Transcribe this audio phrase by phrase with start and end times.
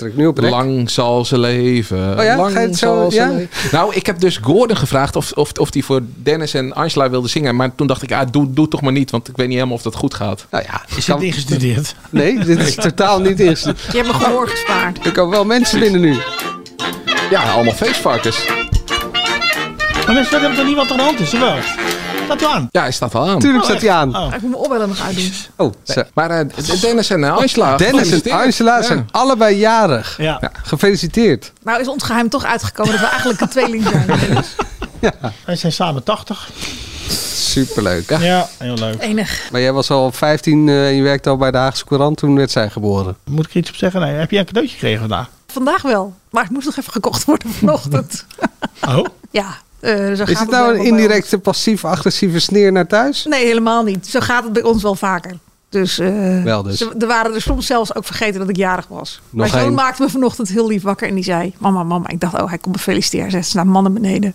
[0.00, 0.50] Druk nu op rek.
[0.50, 2.18] Lang zal ze leven.
[2.18, 2.36] Oh ja?
[2.36, 3.28] Lang Ga je het zo- zal ze ja?
[3.30, 3.48] leven.
[3.72, 7.28] Nou, ik heb dus Gordon gevraagd of, of, of die voor Dennis en Angela wilde
[7.28, 7.56] zingen.
[7.56, 9.10] Maar toen dacht ik, ah, doe, doe toch maar niet.
[9.10, 10.46] Want ik weet niet helemaal of dat goed gaat.
[10.50, 11.94] Nou ja, Is het ingestudeerd?
[12.10, 13.64] Nee, dit is totaal niet eerst.
[13.64, 15.06] Je hebt me gehoor gespaard.
[15.06, 16.16] Er komen wel mensen binnen nu.
[17.30, 18.44] Ja, allemaal feestvarkens.
[20.06, 21.56] Maar mensen weten wat er aan de hand is, of wel?
[22.36, 22.68] Staat u aan?
[22.70, 23.38] Ja, hij staat al aan.
[23.38, 24.16] Tuurlijk staat hij aan.
[24.16, 24.24] Oh.
[24.34, 25.32] Ik moet mijn oorbellen nog uitdoen.
[25.56, 25.72] Oh.
[26.14, 26.46] Maar eh,
[26.80, 27.76] Dennis en eh, Angela.
[27.76, 28.32] Dennis en.
[28.32, 28.82] Angela Ja.
[28.82, 30.14] zijn allebei jarig.
[30.18, 30.40] Ja.
[30.62, 31.52] Gefeliciteerd.
[31.62, 34.44] Nou is ons geheim toch uitgekomen dat we eigenlijk een tweeling zijn.
[35.44, 36.50] Wij zijn samen 80.
[37.34, 38.10] Superleuk.
[38.18, 39.02] Ja, heel leuk.
[39.02, 39.48] Enig.
[39.52, 42.16] Maar jij was al op 15 eh, en je werkte al bij de Haagse Courant.
[42.16, 43.16] Toen werd zij geboren.
[43.24, 44.00] Moet ik er iets op zeggen?
[44.00, 45.28] Nee, heb je een cadeautje gekregen vandaag?
[45.46, 46.14] Vandaag wel.
[46.30, 48.24] Maar het moest nog even gekocht worden vanochtend.
[48.88, 53.24] Oh, ja, eh, zo gaat Is het nou een indirecte passief-agressieve sneer naar thuis?
[53.24, 54.06] Nee, helemaal niet.
[54.06, 55.38] Zo gaat het bij ons wel vaker.
[55.68, 56.78] Dus, eh, Wel dus.
[56.78, 59.20] Ze, er waren er soms zelfs ook vergeten dat ik jarig was.
[59.30, 61.54] Nog Mijn zoon maakte me vanochtend heel lief wakker en die zei...
[61.58, 62.08] Mama, mama.
[62.08, 63.30] Ik dacht, oh, hij komt me feliciteren.
[63.30, 64.34] Zegt ze naar mannen beneden.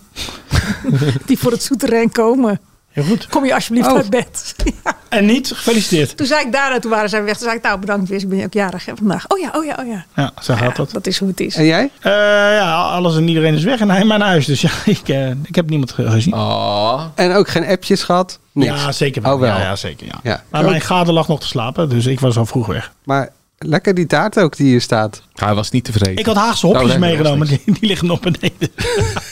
[1.25, 2.59] die voor het souterrain komen.
[2.95, 3.27] Heel goed.
[3.27, 3.95] Kom je alsjeblieft Oh.
[3.95, 4.55] uit bed.
[5.09, 6.17] En niet gefeliciteerd.
[6.17, 7.33] Toen zei ik daarna, toen waren zij weg.
[7.37, 9.27] Toen zei ik, nou bedankt Wis, ik ben je ook jarig hè, vandaag.
[9.27, 10.05] Oh ja, oh ja, oh ja.
[10.15, 10.91] Ja, zo gaat Ja, dat.
[10.91, 11.55] dat is hoe het is.
[11.55, 11.89] En jij?
[11.99, 12.11] Eh,
[12.57, 14.45] ja, alles en iedereen is weg en hij in mijn huis.
[14.45, 16.33] Dus ja, ik, eh, ik heb niemand ge- gezien.
[16.33, 17.03] Oh.
[17.15, 18.39] En ook geen appjes gehad?
[18.51, 18.81] Niks.
[18.83, 19.33] Ja, zeker wel.
[19.33, 19.49] Oh, wel.
[19.55, 20.05] Ja, ja, zeker.
[20.05, 20.19] Ja.
[20.23, 20.43] Ja.
[20.49, 22.91] Maar mijn gade lag nog te slapen, dus ik was al vroeg weg.
[23.03, 25.21] Maar lekker die taart ook die hier staat.
[25.33, 26.17] Hij was niet tevreden.
[26.17, 28.69] Ik had Haagse hopjes Nou, meegenomen, die, die liggen nog beneden.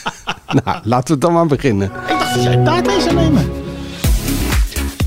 [0.64, 1.90] Nou, laten we dan maar beginnen.
[2.42, 3.50] Taart mee zou nemen.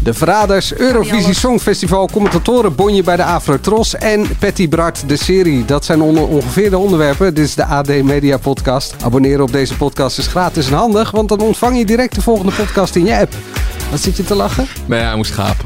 [0.04, 5.66] De Verraders, Eurovisie Songfestival, commentatoren Bonje bij de Afrotros en Patty Bart, de serie.
[5.66, 7.34] Dat zijn onder- ongeveer de onderwerpen.
[7.34, 8.96] Dit is de AD Media Podcast.
[9.04, 12.52] Abonneren op deze podcast is gratis en handig, want dan ontvang je direct de volgende
[12.52, 13.34] podcast in je app.
[13.92, 14.68] Wat zit je te lachen?
[14.86, 15.66] Nee, hij moest gapen.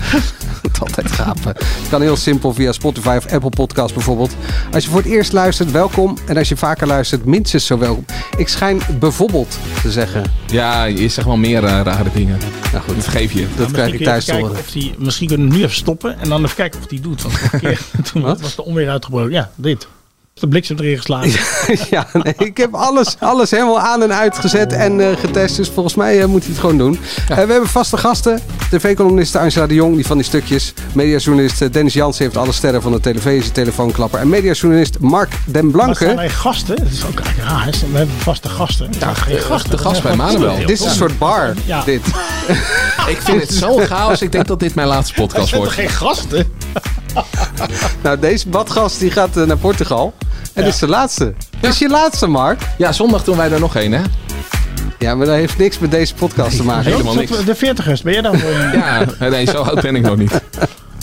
[0.62, 1.54] Het altijd gapen.
[1.56, 4.34] Het kan heel simpel via Spotify of Apple Podcast bijvoorbeeld.
[4.72, 6.16] Als je voor het eerst luistert, welkom.
[6.26, 8.04] En als je vaker luistert, minstens zo welkom.
[8.36, 10.22] Ik schijn bijvoorbeeld te zeggen.
[10.46, 12.38] Ja, je zegt wel meer eh, rare dingen.
[12.72, 13.40] Nou goed, Dat vergeef je.
[13.40, 14.46] dat Misschien krijg ik thuis te horen.
[14.46, 17.00] kijken of die, misschien kunnen we nu even stoppen en dan even kijken of die
[17.00, 17.22] doet.
[17.22, 17.80] Want keer,
[18.12, 18.40] toen Wat?
[18.40, 19.30] was de onweer uitgebroken.
[19.32, 19.86] Ja, dit.
[20.40, 21.30] De bliksem erin geslagen.
[21.90, 25.56] ja, nee, ik heb alles, alles helemaal aan en uitgezet en eh, getest.
[25.56, 26.98] Dus volgens mij eh, moet hij het gewoon doen.
[27.28, 28.40] Eh, we hebben vaste gasten.
[28.70, 30.74] TV-columniste Angela de Jong, die van die stukjes.
[30.92, 34.20] Mediajournalist Dennis Jansen heeft alle sterren van de televisie, telefoonklapper.
[34.20, 36.04] En mediajournalist Mark den Maar Blanke.
[36.04, 36.76] staan wij gasten?
[36.76, 37.64] Dat is ook eigenlijk raar.
[37.64, 37.70] hè?
[37.70, 38.90] We hebben vaste gasten.
[38.98, 39.70] Ja, geen gasten.
[39.70, 40.56] de gast bij Manuel.
[40.58, 41.82] Dit is een soort bar, Ja.
[41.84, 42.00] dit.
[43.08, 44.22] Ik vind het zo chaos.
[44.22, 45.88] Ik denk dat dit mijn laatste Dat podcast zijn toch wordt.
[45.90, 46.52] geen gasten?
[48.02, 50.14] Nou, deze badgast die gaat eh, naar Portugal.
[50.52, 51.32] En dit is de laatste.
[51.60, 52.60] Dit is je laatste, Mark.
[52.78, 54.02] Ja, zondag doen wij er nog één, hè?
[54.98, 56.90] Ja, maar dat heeft niks met deze podcast te maken.
[56.92, 57.44] Helemaal niks.
[57.44, 58.38] De 40ers, ben jij dan?
[58.38, 58.50] voor?
[58.72, 60.40] Ja, nee, zo oud ben ik nog niet.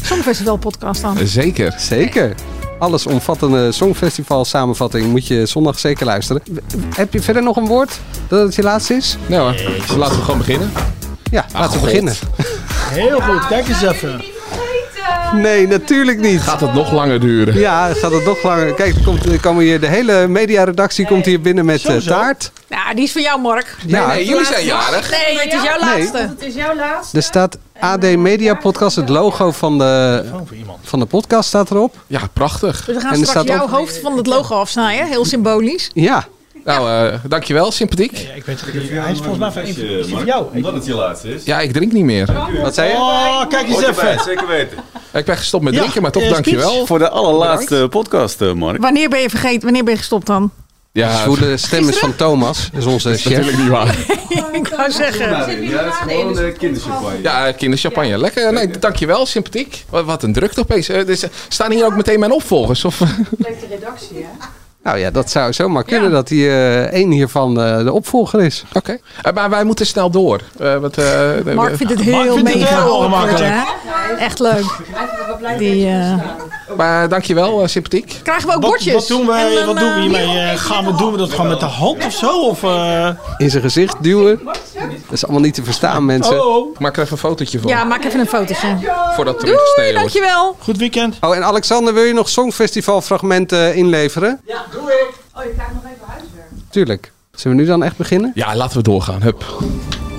[0.03, 1.17] Songfestival podcast dan.
[1.23, 1.73] Zeker.
[1.77, 2.35] Zeker.
[2.79, 6.41] Alles omvattende Songfestival samenvatting moet je zondag zeker luisteren.
[6.95, 9.17] Heb je verder nog een woord dat het je laatste is?
[9.25, 10.71] Nou hoor, laten we gewoon beginnen.
[11.31, 11.85] Ja, laten we God.
[11.85, 12.13] beginnen.
[12.89, 14.21] Heel goed, kijk eens even.
[15.33, 16.41] Nee, natuurlijk niet.
[16.41, 17.59] Gaat het nog langer duren?
[17.59, 18.73] Ja, gaat het nog langer.
[18.73, 22.51] Kijk, er, komt, er komen hier, de hele mediaredactie komt hier binnen met eh, taart.
[22.69, 23.75] Ja, die is van jou, Mark.
[23.85, 25.09] Ja, nee, jullie zijn jarig.
[25.11, 25.97] Nee, het is jouw Nee.
[25.99, 26.17] laatste.
[26.17, 27.17] Het is jouw laatste.
[27.17, 30.23] er staat AD Media Podcast, het logo van de,
[30.81, 31.95] van de podcast staat erop.
[32.07, 32.85] Ja, prachtig.
[32.85, 35.07] Dus we gaan En er straks staat jouw op- hoofd van het logo afsnijden.
[35.07, 35.89] Heel symbolisch.
[35.93, 36.27] Ja,
[36.67, 37.71] Nou, eh, dankjewel.
[37.71, 38.17] Sympathiek.
[38.17, 38.89] Ja, ik weet het niet.
[38.89, 40.45] Hij is volgens mij van is van jou.
[40.53, 41.43] Omdat het je laatste is.
[41.43, 42.29] Ja, ik drink niet meer.
[42.61, 42.95] wat zei je?
[42.95, 44.19] Oh, kijk eens even.
[44.25, 44.77] zeker weten.
[45.13, 46.85] Ik ben gestopt met Ja, drinken, maar toch eh, dankjewel.
[46.85, 48.81] Voor de allerlaatste podcast, eh, Mark.
[48.81, 49.61] Wanneer ben je vergeten?
[49.61, 50.51] Wanneer ben je gestopt dan?
[50.91, 53.23] De Ja, zwoele stem is van Thomas, is onze chef.
[53.23, 53.97] natuurlijk niet waar.
[54.61, 55.29] ik wou zeggen.
[55.29, 57.21] Ja, het is gewoon de kinderchampagne.
[57.21, 58.17] Ja, kinderchampagne.
[58.17, 58.53] Lekker.
[58.53, 59.25] Nee, dankjewel.
[59.25, 59.85] Sympathiek.
[59.89, 60.89] Wat, wat een drukte opeens.
[60.89, 62.85] Eh, dus, staan hier ook meteen mijn opvolgers?
[62.85, 62.99] Of,
[63.37, 64.45] Leuk de redactie, hè?
[64.87, 68.63] Nou ja, dat zou zomaar kunnen dat hij eh één hiervan eh, de opvolger is.
[68.73, 68.97] Oké.
[69.21, 70.41] Eh, maar wij moeten snel door.
[70.59, 71.05] Eh, wat, eh,
[71.55, 73.43] Mark vindt het heel vindt het mega heel ongemakkelijk.
[73.43, 74.15] hè?
[74.15, 74.65] Echt leuk.
[75.57, 75.89] Die,
[76.77, 78.19] maar dankjewel, sympathiek.
[78.23, 78.93] krijgen we ook Wat, bordjes?
[78.93, 79.49] wat doen wij?
[79.49, 80.39] En dan, Wat doen we hiermee?
[80.39, 82.41] Eh, gaan we, doen we dat gewoon met de hand of zo?
[82.41, 84.39] Of, eh, In zijn gezicht duwen.
[84.43, 84.57] Dat
[85.11, 86.39] is allemaal niet te verstaan, mensen.
[86.45, 86.71] oh, oh.
[86.73, 87.69] Ik maak er even een fotootje van.
[87.69, 88.67] Ja, maak even een fotootje.
[89.15, 89.93] Voordat er Doei, wordt.
[89.93, 90.55] dankjewel.
[90.59, 91.15] Goed weekend.
[91.21, 94.39] Oh, en Alexander, wil je nog Songfestival-fragmenten inleveren?
[94.45, 95.13] Ja, doe ik.
[95.35, 96.49] Oh, je krijgt nog even huiswerk.
[96.69, 97.11] Tuurlijk.
[97.31, 98.31] Zullen we nu dan echt beginnen?
[98.35, 99.21] Ja, laten we doorgaan.
[99.21, 99.45] Hup.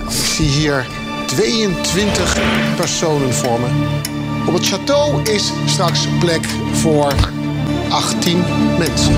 [0.08, 0.87] Ik zie hier
[1.26, 2.37] 22
[2.76, 3.70] personen vormen.
[4.46, 7.12] Op het château is straks plek voor
[7.88, 8.44] 18
[8.78, 9.14] mensen.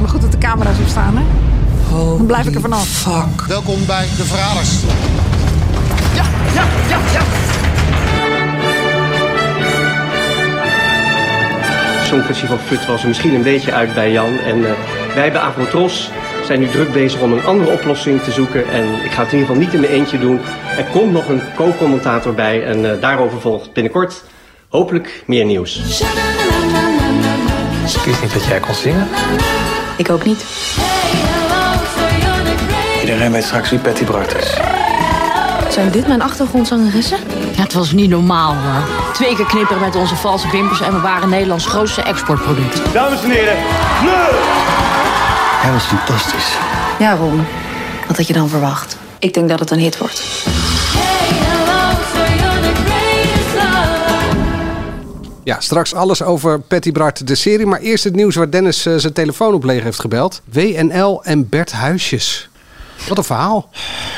[0.00, 1.24] Maar goed dat de camera's op staan, hè?
[2.16, 2.88] Dan blijf ik er vanaf.
[2.88, 3.46] Fuck.
[3.46, 4.70] Welkom bij de Verraders.
[6.14, 6.24] Ja,
[6.54, 7.22] ja, ja, ja.
[12.08, 14.38] Songfestival Fut was er misschien een beetje uit bij Jan.
[14.38, 14.70] En uh,
[15.14, 16.10] wij bij Avrotros
[16.44, 18.68] zijn nu druk bezig om een andere oplossing te zoeken.
[18.68, 20.40] En ik ga het in ieder geval niet in mijn eentje doen.
[20.76, 24.24] Er komt nog een co-commentator bij en uh, daarover volgt binnenkort
[24.68, 26.00] hopelijk meer nieuws.
[27.94, 29.08] Ik wist niet dat jij kon zingen.
[29.96, 30.44] Ik ook niet.
[33.00, 34.56] Iedereen weet straks wie Patty Bart is.
[35.68, 37.18] Zijn dit mijn achtergrondzangeressen?
[37.58, 39.12] Het was niet normaal hoor.
[39.12, 42.92] Twee keer knipperen met onze valse wimpers en we waren Nederlands grootste exportproduct.
[42.92, 43.56] Dames en heren,
[45.60, 46.56] Hij was fantastisch.
[46.98, 47.46] Ja, Ron.
[48.06, 48.96] Wat had je dan verwacht?
[49.18, 50.46] Ik denk dat het een hit wordt.
[55.44, 57.66] Ja, straks alles over Patty Bart, de serie.
[57.66, 60.40] Maar eerst het nieuws waar Dennis uh, zijn telefoon op leeg heeft gebeld.
[60.44, 62.48] WNL en Bert Huisjes.
[63.08, 63.68] Wat een verhaal.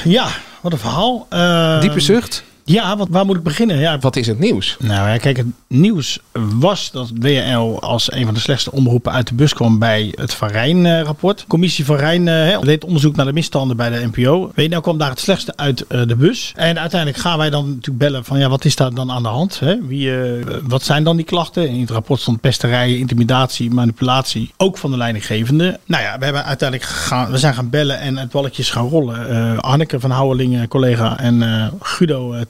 [0.04, 0.28] Ja,
[0.60, 1.26] wat een verhaal.
[1.30, 2.44] Uh, Diepe zucht.
[2.70, 3.78] Ja, wat, waar moet ik beginnen?
[3.78, 4.76] Ja, wat is het nieuws?
[4.78, 6.20] Nou ja, kijk, het nieuws
[6.58, 10.34] was dat WNL als een van de slechtste omroepen uit de bus kwam bij het
[10.34, 11.44] Van Rijn-rapport.
[11.48, 14.50] Commissie Van Rijn uh, deed onderzoek naar de misstanden bij de NPO.
[14.54, 16.52] WNL kwam daar het slechtste uit uh, de bus.
[16.56, 19.28] En uiteindelijk gaan wij dan natuurlijk bellen van ja, wat is daar dan aan de
[19.28, 19.60] hand?
[19.60, 19.86] Hè?
[19.86, 21.68] Wie, uh, wat zijn dan die klachten?
[21.68, 24.50] In het rapport stond pesterijen, intimidatie, manipulatie.
[24.56, 25.78] Ook van de leidinggevende.
[25.84, 29.60] Nou ja, we hebben uiteindelijk gaan, we zijn gaan bellen en het balletjes gaan rollen.
[29.60, 32.44] Anneke van Houwelingen, collega, en Guido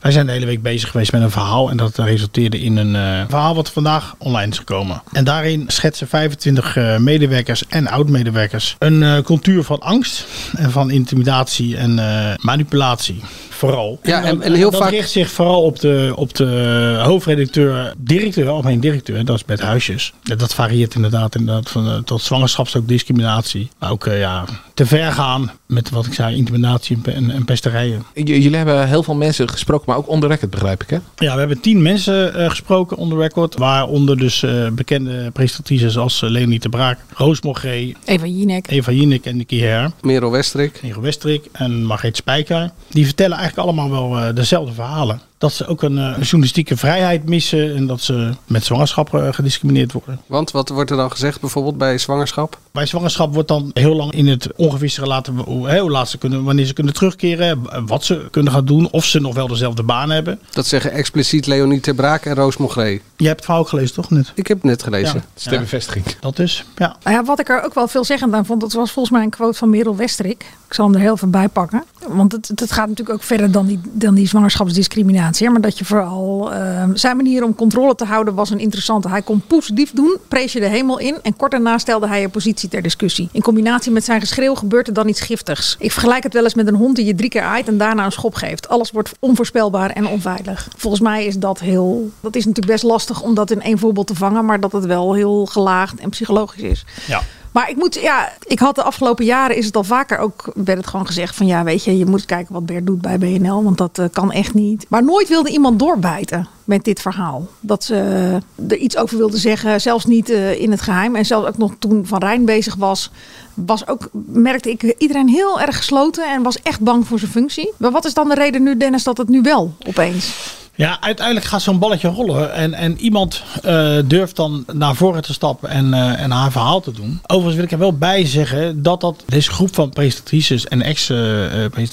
[0.00, 2.94] Wij zijn de hele week bezig geweest met een verhaal en dat resulteerde in een
[2.94, 5.02] uh, verhaal wat vandaag online is gekomen.
[5.12, 10.26] En daarin schetsen 25 uh, medewerkers en oud-medewerkers een uh, cultuur van angst
[10.56, 11.94] en van intimidatie en
[12.40, 13.22] manipulatie.
[13.62, 13.98] Vooral.
[14.02, 14.90] Ja, en, en heel dat vaak.
[14.90, 20.12] richt zich vooral op de, op de hoofdredacteur, directeur, algemeen directeur, dat is Bert Huisjes.
[20.22, 23.70] Dat varieert inderdaad, inderdaad van, tot zwangerschaps ook discriminatie.
[23.78, 24.44] Maar ook ja,
[24.74, 28.04] te ver gaan met wat ik zei, intimidatie en, en pesterijen.
[28.14, 30.98] J jullie hebben heel veel mensen gesproken, maar ook onder record begrijp ik hè?
[31.16, 33.56] Ja, we hebben tien mensen uh, gesproken onder record.
[33.56, 38.92] Waaronder dus uh, bekende presentatrices als uh, Leonie de Braak, Roos Mogré, Eva Jinek, Eva
[38.92, 39.90] Jinek en Nicky Her.
[40.00, 40.80] Merel Westrik.
[40.82, 42.70] Merel Westrik en Margreet Spijker.
[42.88, 47.76] Die vertellen eigenlijk allemaal wel dezelfde verhalen dat ze ook een, uh, journalistieke vrijheid missen
[47.76, 50.20] en dat ze met zwangerschap uh, gediscrimineerd worden.
[50.26, 52.58] Want wat wordt er dan gezegd bijvoorbeeld bij zwangerschap?
[52.72, 56.44] Bij zwangerschap wordt dan heel lang in het ongewisse gelaten hoe, hoe laat ze kunnen,
[56.44, 60.10] wanneer ze kunnen terugkeren, wat ze kunnen gaan doen, of ze nog wel dezelfde baan
[60.10, 60.38] hebben.
[60.50, 63.00] Dat zeggen expliciet Leonie ter Braak en Roos Mogré.
[63.16, 64.32] Je hebt het verhaal gelezen toch net?
[64.34, 65.14] Ik heb het net gelezen.
[65.14, 65.24] Ja.
[65.34, 66.04] Stembevestiging.
[66.06, 66.96] Ja, dat is, ja.
[67.02, 67.24] Nou ja.
[67.24, 69.70] Wat ik er ook wel veelzeggend aan vond, dat was volgens mij een quote van
[69.70, 70.44] Merel Westrik.
[70.68, 71.84] Ik zal hem er heel veel bij pakken.
[72.08, 75.31] Want het, het gaat natuurlijk ook verder dan die, dan die zwangerschapsdiscriminatie.
[75.40, 79.08] Maar dat je vooral uh, zijn manier om controle te houden was een interessante.
[79.08, 81.16] Hij kon positief doen, prees je de hemel in.
[81.22, 83.28] En kort daarna stelde hij je positie ter discussie.
[83.32, 85.76] In combinatie met zijn geschreeuw gebeurt er dan iets giftigs.
[85.78, 88.04] Ik vergelijk het wel eens met een hond die je drie keer aait en daarna
[88.04, 88.68] een schop geeft.
[88.68, 90.68] Alles wordt onvoorspelbaar en onveilig.
[90.76, 92.10] Volgens mij is dat heel.
[92.20, 94.44] Dat is natuurlijk best lastig om dat in één voorbeeld te vangen.
[94.44, 96.84] Maar dat het wel heel gelaagd en psychologisch is.
[97.06, 97.22] Ja.
[97.52, 100.78] Maar ik moet, ja, ik had de afgelopen jaren is het al vaker ook, werd
[100.78, 103.62] het gewoon gezegd van ja, weet je, je moet kijken wat Bert doet bij BNL,
[103.62, 104.86] want dat uh, kan echt niet.
[104.88, 107.48] Maar nooit wilde iemand doorbijten met dit verhaal.
[107.60, 111.16] Dat ze uh, er iets over wilde zeggen, zelfs niet uh, in het geheim.
[111.16, 113.10] En zelfs ook nog toen Van Rijn bezig was,
[113.54, 117.72] was ook, merkte ik iedereen heel erg gesloten en was echt bang voor zijn functie.
[117.76, 120.34] Maar wat is dan de reden nu, Dennis, dat het nu wel opeens?
[120.74, 122.54] Ja, uiteindelijk gaat zo'n balletje rollen.
[122.54, 126.92] En, en iemand uh, durft dan naar voren te stappen en, en haar verhaal te
[126.92, 127.20] doen.
[127.22, 131.08] Overigens wil ik er wel bij zeggen dat, dat deze groep van presentatrices en ex
[131.08, 131.44] uh,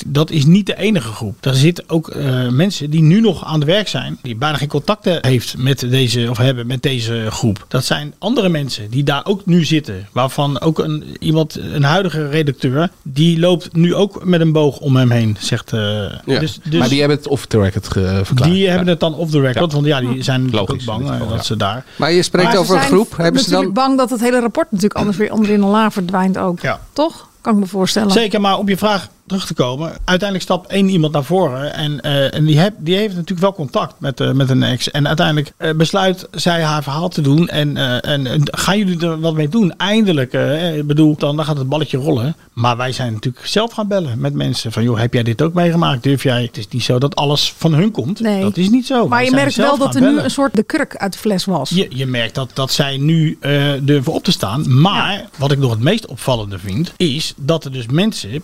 [0.06, 1.46] dat is niet de enige groep.
[1.46, 2.16] Er zitten ook
[2.50, 4.18] mensen die nu nog aan het werk zijn.
[4.22, 7.66] Die bijna geen contacten heeft met deze, of hebben met deze groep.
[7.68, 10.08] Dat zijn andere mensen die daar ook nu zitten.
[10.12, 14.96] Waarvan ook een, iemand, een huidige redacteur, die loopt nu ook met een boog om
[14.96, 15.38] hem heen.
[15.40, 16.22] Zegt, ja.
[16.26, 18.52] dus, dus, maar die hebben het off the record verklaard.
[18.52, 19.72] Die hebben het dan off the record.
[19.72, 19.76] Ja.
[19.76, 21.44] Want ja, die zijn natuurlijk ook bang geval, dat ja.
[21.44, 21.86] ze daar.
[21.96, 23.18] Maar je spreekt maar over een groep.
[23.18, 26.38] Hebben ze dan bang dat het hele rapport natuurlijk anders weer onderin een la verdwijnt
[26.38, 26.60] ook.
[26.60, 26.80] Ja.
[26.94, 27.28] Toch?
[27.42, 28.12] Kan ik me voorstellen.
[28.12, 29.90] Zeker, maar op je vraag terug te komen.
[29.90, 31.74] Uiteindelijk stapt één iemand naar voren.
[31.74, 34.92] En, uh, en die, heb, die heeft natuurlijk wel contact met, uh, met een ex.
[34.92, 37.48] En uiteindelijk uh, besluit zij haar verhaal te doen.
[37.48, 39.74] En, en, gaan jullie er wat mee doen?
[39.78, 40.34] Eindelijk.
[40.76, 42.36] ik bedoel, dan, dan gaat het balletje rollen.
[42.54, 44.72] Maar wij zijn natuurlijk zelf gaan bellen met mensen.
[44.72, 46.04] Van joh, heb jij dit ook meegemaakt?
[46.04, 46.42] Durf jij?
[46.42, 48.20] Het is niet zo dat alles van hun komt.
[48.20, 48.42] Nee.
[48.42, 49.08] Dat is niet zo.
[49.08, 50.16] Maar wij je merkt wel dat er bellen.
[50.16, 51.70] nu een soort de kurk uit de fles was.
[51.70, 53.38] Je, je merkt dat, dat zij nu
[53.82, 54.82] durven op te staan.
[54.82, 55.30] Maar ja.
[55.38, 56.94] wat ik nog het meest opvallende vind.
[56.98, 58.42] Is dat er dus mensen,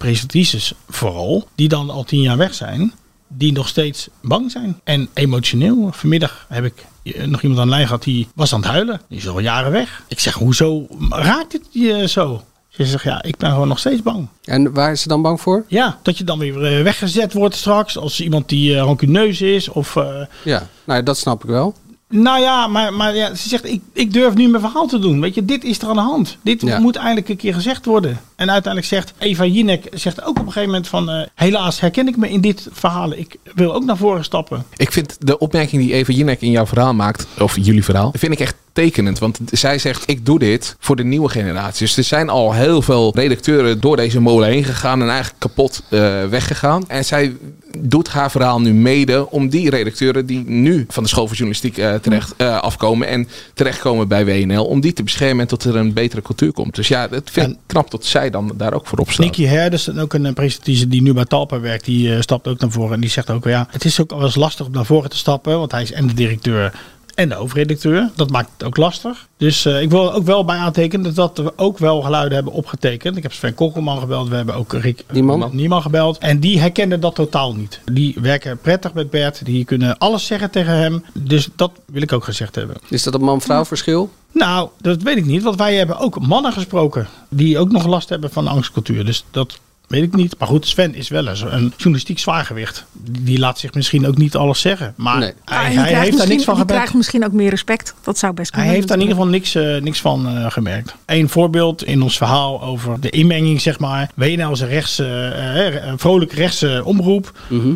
[0.90, 2.94] vooral die dan al tien jaar weg zijn,
[3.28, 4.80] die nog steeds bang zijn.
[4.84, 5.90] En emotioneel.
[5.92, 9.02] Vanmiddag heb ik eh, nog iemand aan de lijn gehad die was aan het huilen.
[9.10, 10.04] Die is al jaren weg.
[10.08, 12.44] Ik zeg, hoezo raakt het je zo?
[12.70, 14.28] Ze zegt, ja, ik ben gewoon nog steeds bang.
[14.44, 15.64] En waar is ze dan bang voor?
[15.68, 17.98] Ja, dat je dan weer eh, weggezet wordt straks.
[17.98, 19.70] Als iemand die uh, rancuneus is.
[19.70, 21.76] Of, uh, ja, nou, dat snap ik wel.
[22.10, 25.22] Nou ja, maar, maar ja, ze zegt, ik, ik durf nu mijn verhaal te doen.
[25.22, 26.38] Weet je, dit is er aan de hand.
[26.42, 26.80] Dit Ja.
[26.80, 28.20] moet eindelijk een keer gezegd worden.
[28.36, 31.10] En uiteindelijk zegt Eva Jinek zegt ook op een gegeven moment van...
[31.10, 33.12] eh, helaas herken ik me in dit verhaal.
[33.14, 34.66] Ik wil ook naar voren stappen.
[34.78, 38.34] Ik vind de opmerking die Eva Jinek in jouw verhaal maakt, of jullie verhaal, vind
[38.34, 39.20] ik echt tekenend.
[39.20, 41.86] Want zij zegt, ik doe dit voor de nieuwe generatie.
[41.86, 45.84] Dus er zijn al heel veel redacteuren door deze molen heen gegaan en eigenlijk kapot
[45.90, 46.84] eh, weggegaan.
[46.88, 47.36] En zij
[47.78, 51.78] doet haar verhaal nu mede om die redacteuren die nu van de school voor journalistiek
[51.78, 55.76] eh, terecht eh, afkomen en terechtkomen bij WNL, om die te beschermen en tot er
[55.76, 56.76] een betere cultuur komt.
[56.76, 59.26] Dus ja, het vind ik knap dat zij dan daar ook voor opstaat.
[59.26, 62.94] Nicky Herders, ook een presentatrice die nu bij Talpa werkt, die stapt ook naar voren.
[62.94, 65.18] En die zegt ook, ja, het is ook wel eens lastig om naar voren te
[65.18, 65.60] stappen.
[65.60, 66.74] Want hij is en de directeur
[67.16, 68.10] en de hoofdredacteur.
[68.16, 69.28] Dat maakt het ook lastig.
[69.38, 73.18] Dus eh, ik wil ook wel bij aantekenen dat we ook wel geluiden hebben opgetekend.
[73.18, 74.30] Ik heb Sven Kokkelman gebeld.
[74.30, 75.50] We hebben ook Rick Nieman.
[75.52, 76.18] Nieman gebeld.
[76.18, 77.82] En die herkennen dat totaal niet.
[77.92, 79.46] Die werken prettig met Bert.
[79.46, 81.04] Die kunnen alles zeggen tegen hem.
[81.14, 82.76] Dus dat wil ik ook gezegd hebben.
[82.90, 84.10] Is dat een man-vrouw verschil?
[84.32, 85.44] Nou, dat weet ik niet.
[85.44, 87.08] Want wij hebben ook mannen gesproken.
[87.30, 89.06] Die ook nog last hebben van angstcultuur.
[89.06, 90.36] Dus dat weet ik niet.
[90.40, 92.86] Maar goed, Sven is wel eens een journalistiek zwaargewicht.
[93.22, 94.94] Die laat zich misschien ook niet alles zeggen.
[94.98, 95.34] Maar Nee.
[95.46, 96.74] hij, hij heeft daar niks van gemerkt.
[96.74, 97.94] krijgt misschien ook meer respect.
[98.04, 98.76] Dat zou best Hij kunnen.
[98.76, 100.96] heeft daar in ieder geval niks, eh, niks van eh, gemerkt.
[101.06, 104.10] Eén voorbeeld in ons verhaal over de inmenging, zeg maar.
[104.16, 107.32] WNL is een rechts, een vrolijk rechtse omroep.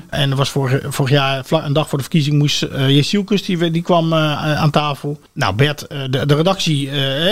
[0.10, 3.72] En er was vorig, vorig jaar, een dag voor de verkiezing, moest uh, Jesielkus, die,
[3.72, 5.20] die kwam eh, aan tafel.
[5.34, 6.90] Nou, Bert, de, de redactie